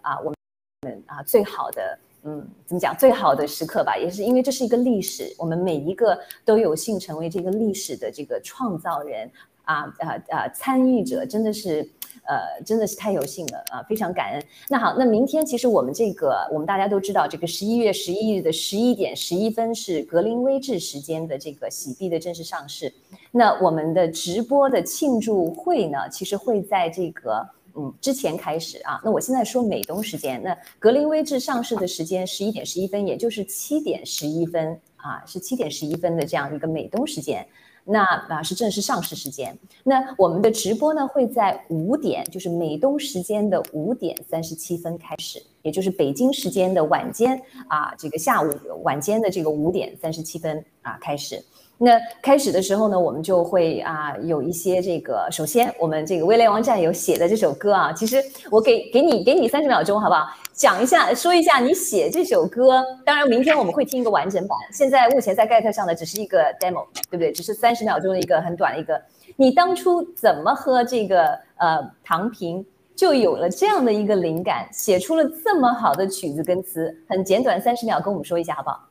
[0.02, 0.34] 啊我
[0.82, 9.30] 们啊最好的嗯怎么讲最好的时刻吧，也是因为这是一个历史，我们每一个都有幸成为这个历史的这个创造人
[9.64, 11.90] 啊啊啊参与者，真的是。
[12.26, 14.44] 呃，真的是太有幸了啊，非常感恩。
[14.70, 22.94] 那好，那明天其实我们这个，我们大家都知道，这个十一月十一日的十一点十一分是格林威治时间的这个喜币的正式上市。
[23.32, 29.00] 那我们的直播的庆祝会呢，其实会在这个嗯之前开始啊。
[29.04, 37.46] 那我现在说美东时间，那格林威治上市的时间十一点十一分，也就是七点十一分啊，是七点十一分的这样一个美东时间。
[37.86, 39.58] 那啊是正式上市时间。
[39.84, 48.50] 那我们的直播呢会在五点，就是美东时间的五点三十七分开始，也就是北京时间的晚间啊，这个下午
[48.84, 51.44] 晚间的这个五点三十七分啊开始。
[51.82, 58.22] 那开始的时候呢，我们就会啊有一些这个，首先我们这个威廉王战友写的这首歌啊，其实
[58.52, 60.28] 我给给你给你三十秒钟好不好？
[60.60, 62.84] 讲一下说一下你写这首歌。
[63.06, 67.32] 当然明天我们会听一个完整版，现在目前在 Get 上的只是一个 demo，对不对？
[67.32, 69.02] 只是三十秒钟的一个很短的一个。
[69.38, 76.94] 你当初怎么喝这个呃糖瓶就有了这样的一个灵感，写出了这么好的曲子跟词？
[77.08, 78.82] 很简短，三十秒跟我们说一下好不好？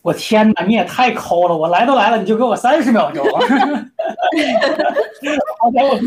[0.00, 1.54] 我天哪，你也太抠了！
[1.54, 3.22] 我来都来了，你就给我三十秒钟。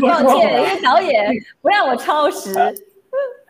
[0.02, 1.32] 抱歉，因为导演
[1.62, 2.52] 不让我超时。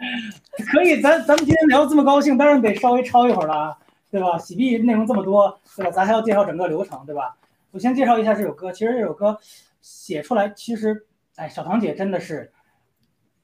[0.73, 3.77] 可以，咱咱们今天聊这么高兴，当然得稍微超一会儿了，
[4.11, 4.39] 对吧？
[4.39, 5.91] 喜币内容这么多，对吧？
[5.91, 7.37] 咱还要介绍整个流程，对吧？
[7.71, 8.73] 我先介绍一下这首歌。
[8.73, 9.39] 其实这首歌
[9.81, 12.53] 写出来，其实，哎，小唐姐真的是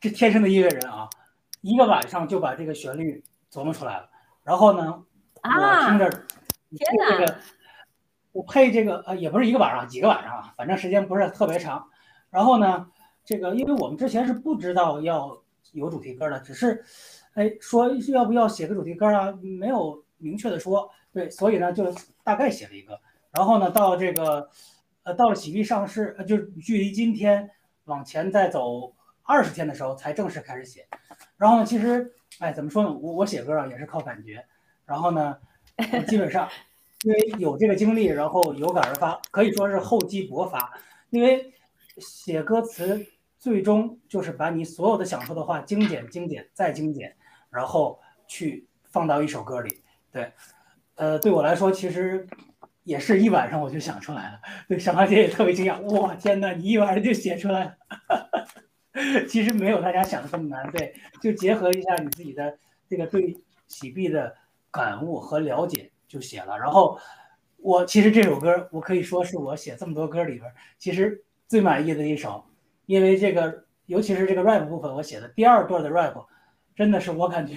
[0.01, 1.09] 这天生的音乐人啊！
[1.61, 4.09] 一个晚上就把这个旋律琢磨出来了。
[4.45, 5.03] 然后呢，
[5.43, 6.09] 我听着。
[6.73, 7.37] 这个
[8.31, 11.89] 我配这个呃，也不是一个晚上，几个晚上啊，反正时间不是特别长。
[12.31, 12.87] 然后呢，
[13.25, 15.37] 这个因为我们之前是不知道要
[15.73, 16.85] 有主题歌的，只是
[17.35, 20.91] 哎说要不要写个主题歌啊，没有明确的说。
[21.12, 23.01] 对，所以呢就大概写了一个。
[23.31, 24.49] 然后呢，到这个
[25.03, 27.51] 呃到了喜币上市，呃就距离今天
[27.85, 30.87] 往前再走二十天的时候才正式开始写。
[31.37, 34.45] 然后呢，其实哎怎么说呢，我我写歌啊也是靠感觉。
[34.85, 35.37] 然后呢。
[36.07, 36.47] 基本上，
[37.05, 40.71] 因为有这个经历，然后有感而发，可以说是厚积薄发。
[41.09, 41.55] 因为
[41.97, 43.03] 写歌词
[43.41, 47.16] 最终就是把你所有的想说的话精简、精简再精简，
[47.51, 49.82] 然后去放到一首歌里。
[50.12, 50.30] 对，
[50.97, 52.26] 呃，对我来说其实
[52.84, 54.41] 也是一晚上我就想出来了。
[54.68, 57.74] 对，小花姐也特别惊讶，哇，天哪，你一晚上就写出来了。
[59.26, 63.34] 其实没有大家想的这么难，对，就结合一下你自己的这个对
[63.68, 64.36] 喜币的
[64.70, 66.59] 感悟和了解就写了。
[66.59, 66.99] 然后
[67.57, 72.45] 我其实这首歌，我可以说是我写这么多歌里边其实最满意的一首，
[72.91, 76.26] 因为这个尤其是这个 rap 部分，我写的第二段的 rap，
[76.74, 77.57] 真的是我感觉，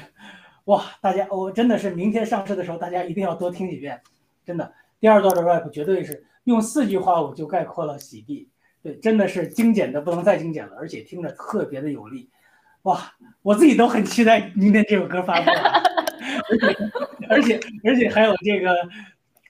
[0.65, 3.99] 哇，大家我真的是明天上市的时候，大家一定要多听几遍，
[4.45, 8.47] 真的，第二段的 rap 绝对是用四句话我就概括了喜地。
[8.84, 12.29] 对，真的是精简的不能再精简了，而且听着特别的有力，
[12.84, 13.11] 哇！
[13.41, 16.77] 我自己都很期待明天这首歌发布，而且
[17.27, 18.75] 而且而且还有这个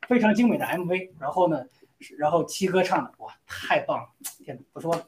[0.08, 1.66] 非常精美的 MV，然后呢，
[2.18, 4.06] 然后七哥唱的，哇，太棒了！
[4.46, 5.04] 天，不说了，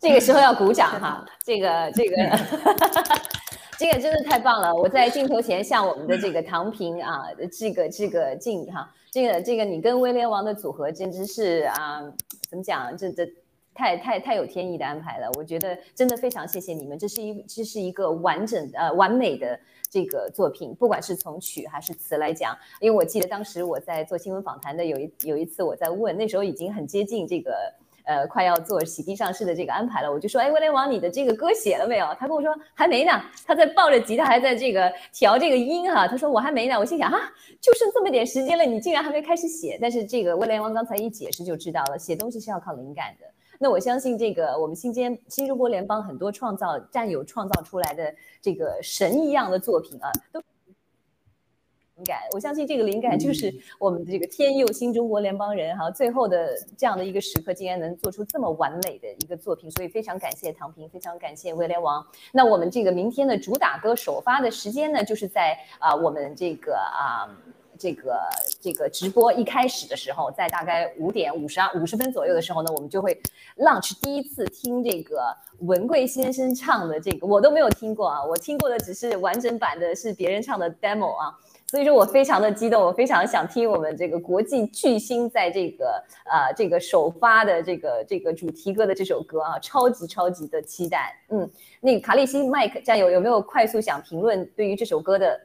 [0.00, 2.16] 这个时候要鼓掌哈， 这个这 个
[3.78, 4.74] 这个真的太棒了！
[4.74, 7.22] 我在镜头前向我们的这个唐平啊，
[7.56, 8.92] 这个这个敬哈。
[9.10, 12.02] 这个这个，你跟威廉王的组合简直是啊，
[12.50, 12.96] 怎么讲？
[12.96, 13.24] 这这
[13.74, 15.30] 太太太有天意的安排了。
[15.38, 22.56] 我觉得真的非常谢谢你们，这是一这是一个完整呃完美的这个作品，不管是从曲还是词来讲。
[22.80, 27.52] 因为我记得当时我在做新闻访谈的有一有一次我在问，那时候已经很接近这个。
[28.08, 32.06] 呃，快要做喜地上市的这个安排了，我就说，哎，威廉王，你的这个歌写了没有？
[32.18, 33.12] 他跟我说还没呢，
[33.46, 36.08] 他在抱着吉他，还在这个调这个音哈。
[36.08, 37.18] 他说我还没呢，我心想啊，
[37.60, 39.78] 就剩这么点时间了，你竟然还没开始写。
[39.78, 43.26] 但是这个威廉王刚才一解释就知道了，写东西是要靠灵感的。
[43.58, 50.42] 那我相信这个我们新间新中国联邦很多创造战友创造出来的这个神一样的作品啊，都。
[51.98, 62.06] 灵感，我相信这个灵感就是我们的这个天佑新中国联邦人哈，最后的这样的一个时刻，竟然能做出这么完美的一个作品，所以非常感谢唐平，非常感谢威廉王。
[62.30, 67.26] 那我们这个明天的主打歌首发的时间呢，就是在啊我们这个啊
[67.76, 68.16] 这个
[68.60, 73.20] 这个直播一开始的时候，在大概五点五十二五十分左右的时候呢，我们就会
[73.56, 81.36] launch 第一次听这个文贵先生唱的这个，我都没有听过啊，我听过的只是完整版的，是别人唱的 demo 啊。
[81.70, 91.14] 所以说我非常的激动，我非常想听我们这个国际巨星在这个呃这个首发的这个这个主题歌的这首歌啊，超级超级的期待。
[91.28, 91.50] 嗯，
[91.80, 95.38] 那个卡利西麦克战友有没有快速想评论对于这首歌的？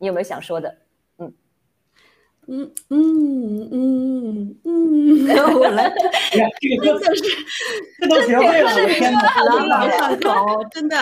[0.00, 0.76] 你有没有想说的？
[1.18, 1.32] 嗯
[2.50, 5.92] 嗯嗯嗯嗯，我来，
[6.60, 7.22] 这个歌真的是，
[8.00, 10.96] 这都学会了，真的朗朗上口，真的。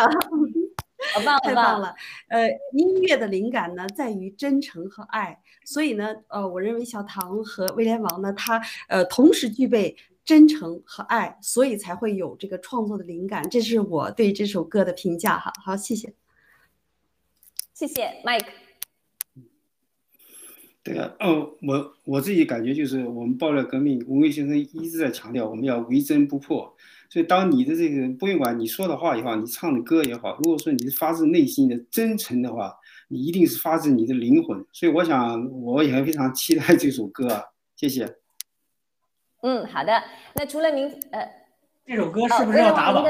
[1.14, 1.94] 好棒，太棒了！
[2.28, 13.48] 呃，音乐的灵感呢，在于真诚和爱，所以呢，呃，我认为小唐和威廉王呢，他呃同时具备真诚和爱，所以才会有这个创作的灵感。
[13.48, 15.52] 这是我对这首歌的评价哈。
[15.64, 16.12] 好，谢谢，
[17.72, 18.46] 谢谢，Mike。
[20.82, 26.76] 对啊，哦，我我自己感觉就是，我们爆料革命，文贵先生一直在强调，我们要为真不破。
[27.08, 32.74] 所以，当你的这个不用管你说的话也好，你唱的歌也好，如果说你是发自内心的真诚的话，
[33.08, 34.64] 你一定是发自你的灵魂。
[34.72, 37.44] 所以，我想我也非常期待这首歌啊！
[37.76, 38.16] 谢谢。
[39.42, 40.02] 嗯，好的。
[40.34, 41.30] 那除了您，呃，
[41.86, 43.04] 这首歌是不是要打榜？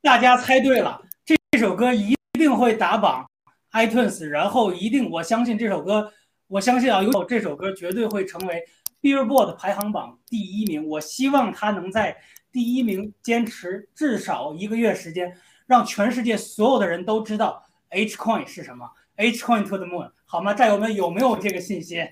[0.00, 3.28] 大家猜对了，这这首歌一定会打榜
[3.72, 6.10] ，iTunes，然后一定，我相信这首歌，
[6.46, 8.64] 我相信啊，有这首歌绝对会成为
[9.02, 10.88] Billboard 排行榜第一名。
[10.88, 12.16] 我希望它能在。
[12.52, 15.36] 第一名，坚持至少一个月时间，
[15.66, 18.90] 让全世界所有的人都知道 H coin 是什么。
[19.16, 20.54] H coin to the moon，好吗？
[20.54, 22.08] 战友们有没有这个信心？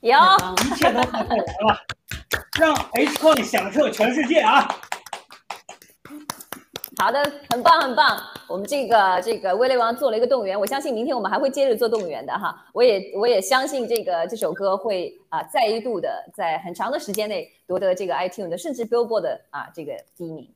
[0.00, 0.18] 有，
[0.64, 1.86] 一切都靠后来了，
[2.58, 4.68] 让 H coin 响彻全世界啊！
[6.98, 8.18] 好的，很棒很棒。
[8.48, 12.64] 我们这个这个威雷王做了一个动员，我相信明天我们还会接着做动员的哈。
[12.72, 20.48] 我也我也相信这个这首歌会啊再一度的在很长的时间内夺得这个 iTunes 甚至 Billboard 的啊这个第一名。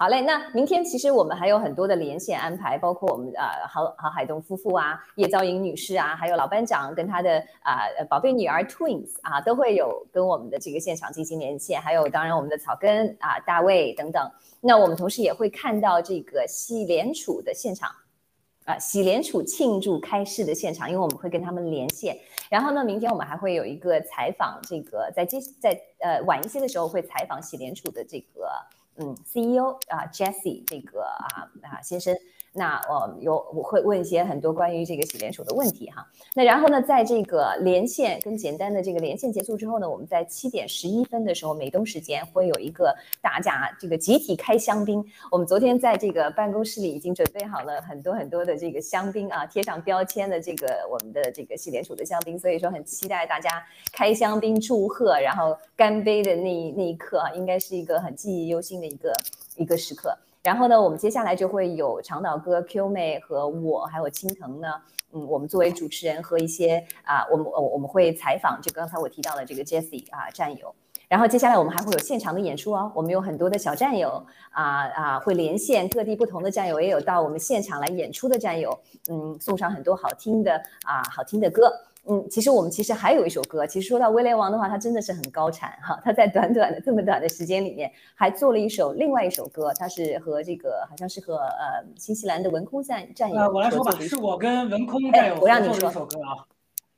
[0.00, 0.20] 好嘞。
[0.20, 14.30] 那明天其实我们还有很多的连线安排，包括我们啊郝郝海东夫妇啊、叶兆莹女士啊，还有老班长跟他的啊宝贝女儿 Twins 啊都会有跟我们的这个现场进行连线，还有当然我们的草根啊大卫等等。
[14.60, 17.90] 那我们同时也会看到这个喜联储的现场，
[18.66, 22.16] 啊，喜联储庆祝开市的现场，因为我们会跟他们连线。
[22.48, 28.48] 然后呢，明天我们还会有一个采访，这个在接在呃晚一些的时候会采访喜联储的这个
[28.98, 32.16] 嗯 CEO 啊 Jesse 这个啊啊先生。
[32.58, 36.04] 那我有我会问一些很多关于这个洗联手的问题哈。
[36.34, 45.04] 那然后呢，在这个连线跟简单的这个连线结束之后呢，我们在七点十一分的时候，美东时间会有一个大家这个集体开香槟。
[45.30, 53.50] 我们昨天在这个办公室里已经准备好了很多很多的这个香槟啊，贴上标签的这个我们的这个洗联手的香槟，所以说很期待大家
[53.92, 59.12] 开香槟祝贺，然后干杯的那那一刻啊，应该是一个很记忆犹新的一个
[59.56, 60.16] 一个时刻。
[60.48, 64.68] 然后呢，我们接下来就会有长岛哥、Q 妹和我，还有青藤呢。
[65.12, 70.74] 嗯，我们作为主持人和一些啊，我们我我们会采访就刚才我提到的这个 Jesse 啊战友。
[71.06, 78.78] 然后接下来我们还会有现场的演出哦，我们有很多的小战友啊啊，会连线各地不同的战友，也有到我们现场来演出的战友，
[79.10, 81.70] 嗯，送上很多好听的啊好听的歌。
[82.10, 83.66] 嗯，其实我们其实还有一首歌。
[83.66, 86.00] 其实说到威廉王的话，他真的是很高产哈。
[86.02, 89.74] 他在短短的这么短的时间里面，还做了一首另外一首歌。
[89.74, 96.46] 他是和这个好像是和呃新西兰的文空战战友呃，我来说吧，是我跟文空战友合作的一首歌啊。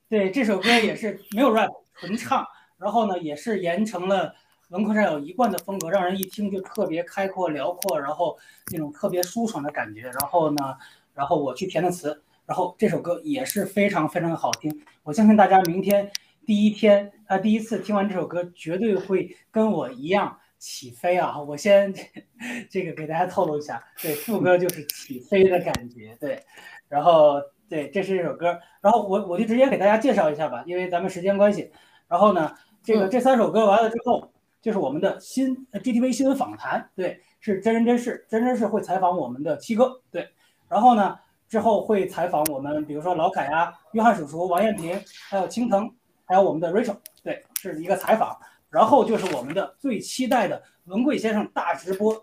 [0.08, 2.46] 对，这首歌也是没有 rap，纯唱。
[2.78, 4.32] 然后呢，也是沿承了
[4.68, 8.38] 文空战友一贯的风格，让人一听就特别开阔辽阔，然后
[8.70, 10.02] 那种特别舒爽的感觉。
[10.02, 10.76] 然后呢，
[11.14, 12.22] 然后我去填的词。
[12.50, 16.10] 然后这首歌也是非常非常的好听，我相信大家明天
[16.44, 21.40] 第一天啊第一次听完这首歌，绝对会跟我一样起飞啊！
[21.40, 21.94] 我先
[22.68, 26.42] 这个给大家透露一下，对副歌就是起飞的感觉，对，
[26.88, 31.70] 然后对这是一首歌，然后我我就直接给大家介绍一下吧，因为咱们时间关系。
[32.08, 34.28] 然后呢，这个这三首歌完了之后，
[34.60, 40.30] 就是我们的新 GTV 新闻访谈，对，是真人真事，真人真事会采访我们的七哥，对，
[40.68, 41.16] 然后呢。
[41.50, 44.98] 之后会采访我们，比如说老凯呀、约翰叔叔、王艳平，
[45.28, 45.92] 还有青藤，
[46.24, 48.38] 还有我们的 Rachel，对，是一个采访。
[48.70, 52.16] 然后就是我们的最期待的文贵先生大直播，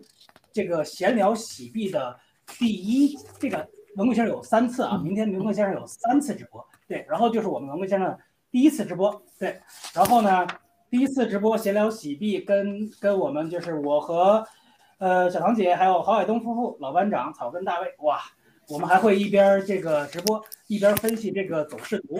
[0.54, 2.18] 这个闲聊喜币的
[2.58, 3.68] 第一，这个
[3.98, 8.18] 文贵先生有三次啊，明天文贵先生有三次直播，对，然后就是我们文贵先生
[8.50, 9.60] 第一次直播，对，
[9.94, 10.48] 然后呢，
[10.90, 14.48] 第一次直播闲聊喜币跟跟我们就是我和
[15.00, 18.22] 呃小唐姐还有郝海东夫妇、老班长、草根大卫，哇。
[18.70, 22.20] 我们还会一边这个直播一边分析这个走势图，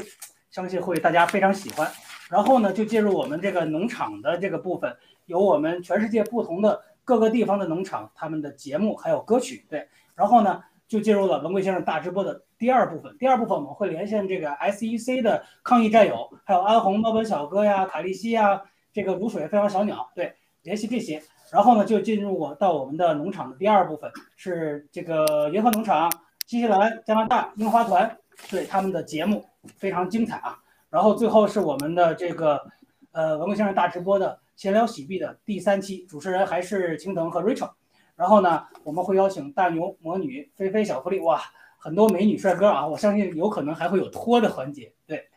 [0.50, 1.92] 相信会大家非常喜欢。
[2.30, 4.96] 然后呢，就进入我们这个农场的这个部分，
[5.26, 9.66] 有我们全世界不同的各个地方的农场他们的节目还有歌曲。
[9.70, 13.14] 对，然后呢，就进入了文贵先生大直播的第二部分。
[13.20, 18.62] 第二部分我们会连线这个 SEC 的抗疫战友，还有安红、猫本小哥呀、卡利西呀，
[18.94, 21.22] 这个如水飞扬小鸟，对，联系这些。
[21.52, 26.10] 然后呢，就进入我到我们的农场的第二部分，是这个银河农场。
[26.48, 28.18] 新西兰、加拿大樱花团
[28.50, 29.44] 对他们的节目
[29.76, 30.58] 非常精彩啊！
[30.90, 32.66] 然后最后是我们的这个
[33.12, 37.72] 呃文贵先生大直播的闲聊喜币的第三期，主持人还是青藤和 Rachel。
[38.16, 41.42] 然后呢，我们会邀请大牛、魔女、菲菲、小福利，哇，
[41.78, 42.88] 很多美女帅哥啊！
[42.88, 45.28] 我相信有可能还会有拖的环节，对。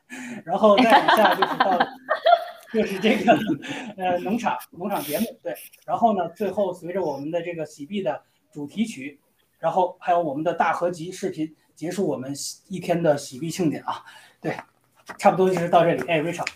[0.44, 1.76] 然后再往下就是到
[2.72, 3.36] 就是这个
[3.96, 5.56] 呃农场农场节目，对。
[5.84, 9.18] 然后呢，最后随着我们的这个喜币的主题曲。
[9.60, 12.34] 然后还有我们的大合集视频，结束我们
[12.68, 14.02] 一天的喜币庆典啊！
[14.40, 14.56] 对，
[15.18, 16.02] 差不多就是到这里。
[16.08, 16.46] 哎，Rachel。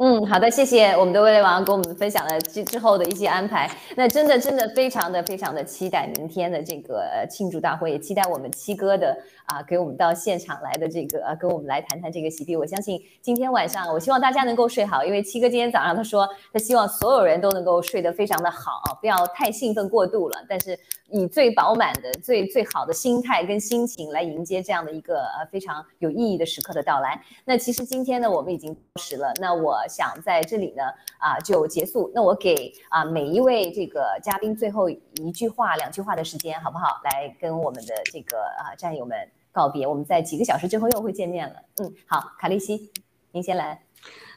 [0.00, 3.68] 嗯，好的，谢谢我们的威廉王给我们分享了之之后的一些安排。
[3.96, 12.54] 那真的真的非常的非常的期待明天的这个庆祝大会，也期待我们七哥的啊给我们到现场来的这个啊跟我们来谈谈这个喜币。
[12.54, 20.36] 我相信今天晚上，我希望大家能够睡好，因为七哥今天早上他说他希望所有人都能够睡得非常的好，不要太兴奋过度了。
[20.48, 20.78] 但是
[21.10, 27.20] 以最饱满的、最最好的心态跟心情来迎接这样的一个呃非常有意义的时刻的到来。
[27.44, 29.32] 那其实今天呢，我们已经到时了。
[29.40, 29.76] 那我。
[29.88, 30.82] 想在这里呢
[31.18, 37.00] 啊就结束，那我给啊每一位这个嘉宾最后一句话、两句话的时间，好不好？
[37.04, 39.16] 来跟我们的这个啊战友们
[39.50, 39.86] 告别。
[39.86, 41.54] 我们在几个小时之后又会见面了。
[41.78, 42.92] 嗯，好，卡利西，
[43.32, 43.82] 您先来。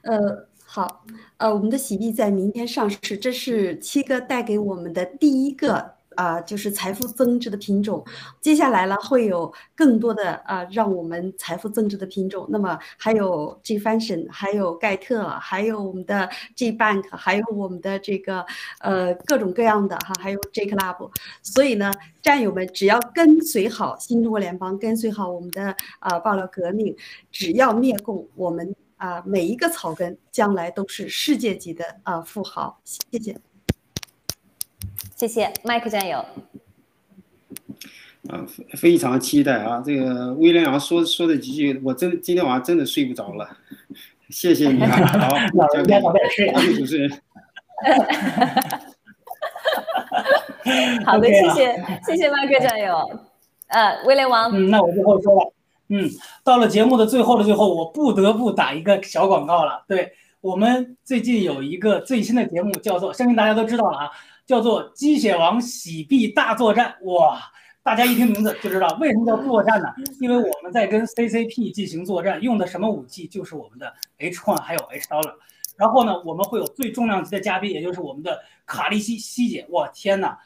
[0.04, 1.04] 呃，好，
[1.38, 5.96] 呃，我们的喜币在明天上市，这是七哥带给我们的第一个。
[6.16, 8.04] 啊，就是财富增值的品种，
[8.42, 12.46] 接下来呢会有更多的啊，让我们财富增值的品种。
[12.50, 18.46] 那么还有 G Fashion，还有盖特，还有我们的 G Bank，还有我们的这个
[18.80, 21.12] 呃各种各样的哈，还有 J Club。
[21.42, 26.96] 所以呢，战友们只要跟随好新中国联邦，跟随好我们的啊爆料革命，
[27.32, 32.80] 只要灭共，我们啊每一个草根将来都是世界级的啊富豪。
[32.84, 33.51] 谢谢。
[35.22, 36.18] 谢谢麦克战友。
[38.28, 38.44] 啊，
[38.76, 39.80] 非常期待啊！
[39.86, 43.48] 这个威廉阳说说的几句，我真今天晚上真的睡不着了。
[44.32, 45.30] 谢谢你啊，好，
[45.70, 46.02] 交给
[46.74, 47.12] 主持人。
[51.06, 52.98] 好的，谢谢谢谢麦克战友。
[53.68, 55.54] 呃，威廉王，嗯，那我最后说了，
[55.90, 56.10] 嗯，
[56.44, 59.86] 到了节目的最后的最后，我不得不打一个小广告了。
[59.88, 64.10] 对我们最近有一个最新的节目，叫做，相信大家都知道了啊，
[64.52, 66.94] 叫做《鸡血王洗币大作战》。
[67.14, 67.40] 哇，
[67.82, 69.88] 大家一听名字就知道为什么叫作战呢？
[70.20, 73.26] 因为我们在跟 CCP 进行作战，用的什么武器？
[73.26, 75.36] 就是我们的 H Coin 还有 H Dollar。
[75.78, 79.66] 然后呢，我们会有最重量级的嘉宾，也就是我们的卡利西西姐。
[79.70, 80.38] 哇，天哪！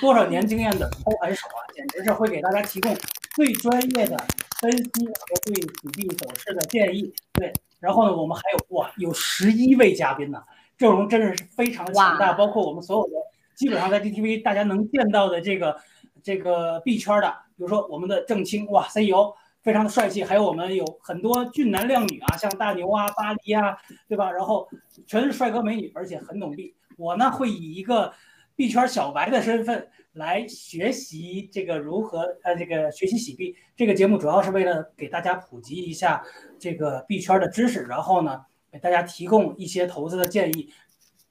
[0.00, 2.92] 多少年经验的操盘手啊，简直是会给大家提供
[3.36, 4.16] 最专业的
[4.60, 7.14] 分析和对比币走势的建议。
[7.34, 10.42] 对，然后呢，我们还有哇，有十一位嘉宾呢，
[10.76, 13.12] 阵容真的是非常强大，包括我们所有的
[13.54, 15.76] 基本上在 DTV 大家能见到的这个
[16.22, 23.76] 这个币圈的，比如说我们的郑清哇 CEO 非常的帅气，还有我们有很多俊男靓女啊，像大牛啊、巴黎啊，
[24.08, 24.30] 对吧？
[24.30, 24.68] 然后
[25.06, 26.74] 全是帅哥美女，而且很懂币。
[26.96, 28.12] 我呢会以一个。
[28.54, 36.22] 币圈小白的身份来学习这个如何呃这个学习洗币这个节目主要是为了给大家普及一下
[36.58, 40.70] 这个币圈的知识，然后呢给大家提供一些投资的建议，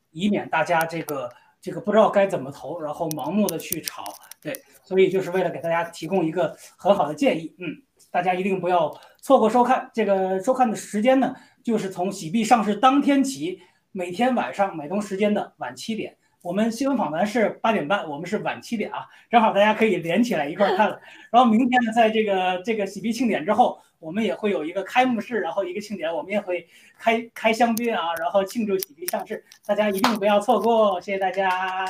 [0.10, 1.30] 以免大家这个
[1.62, 4.04] 这个不知道该怎么投，然后盲目的去炒。
[4.42, 7.56] 对，所以就是为了给大家提供一个很好的建议。
[7.60, 7.68] 嗯，
[8.10, 9.92] 大家一定不要错过收看。
[9.94, 13.62] 这个收看的时间呢，就是从洗币上市当天起，
[13.92, 16.18] 每天晚上美东时间的晚七点。
[16.42, 21.00] 我们新闻访谈是八点半，我们是晚七点啊，正好大家可以连起来一块看了。
[21.30, 26.68] 然后明天呢，在这个这个喜币庆典之后，我们也会有一个开幕式，然后一个庆典，我们也会
[27.00, 31.86] 开开香槟啊，然后庆祝喜币上市，大家一定不要错过，谢谢大家。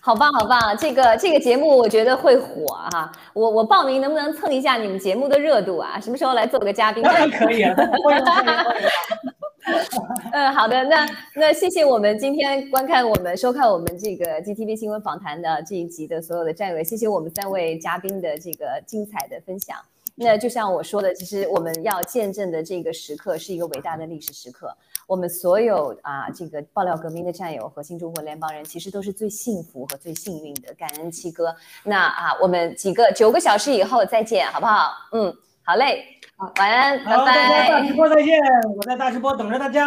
[0.00, 5.98] 好 棒好棒，这个这个节目我觉得会火哈，我我报名能不能蹭一下你们节目的热度啊？
[5.98, 7.02] 什么时候来做个嘉宾？
[7.02, 8.92] 当然可以啊，欢迎欢迎欢迎。
[10.32, 19.76] 嗯，好的，那那谢谢我们今天观看我们收看我们这个 GTV 新闻访谈的这一集的所有的战友，谢谢我们三位嘉宾的这个精彩的分享。
[20.18, 24.76] 那就像我说的，其实我们要见证的这个时刻是一个伟大的历史时刻。
[25.06, 30.74] 我们所有啊，这个爆料革命的战友和新中国联邦人，其实都是最幸福和最幸运的。
[30.74, 31.54] 感恩七哥。
[31.84, 34.90] 那啊，我们几个九个小时以后再见，好不好？
[35.12, 36.04] 嗯，好嘞。
[36.36, 37.68] 好，晚安，拜拜。
[37.68, 38.38] 大直播再见，
[38.76, 39.86] 我在大直播等着大家。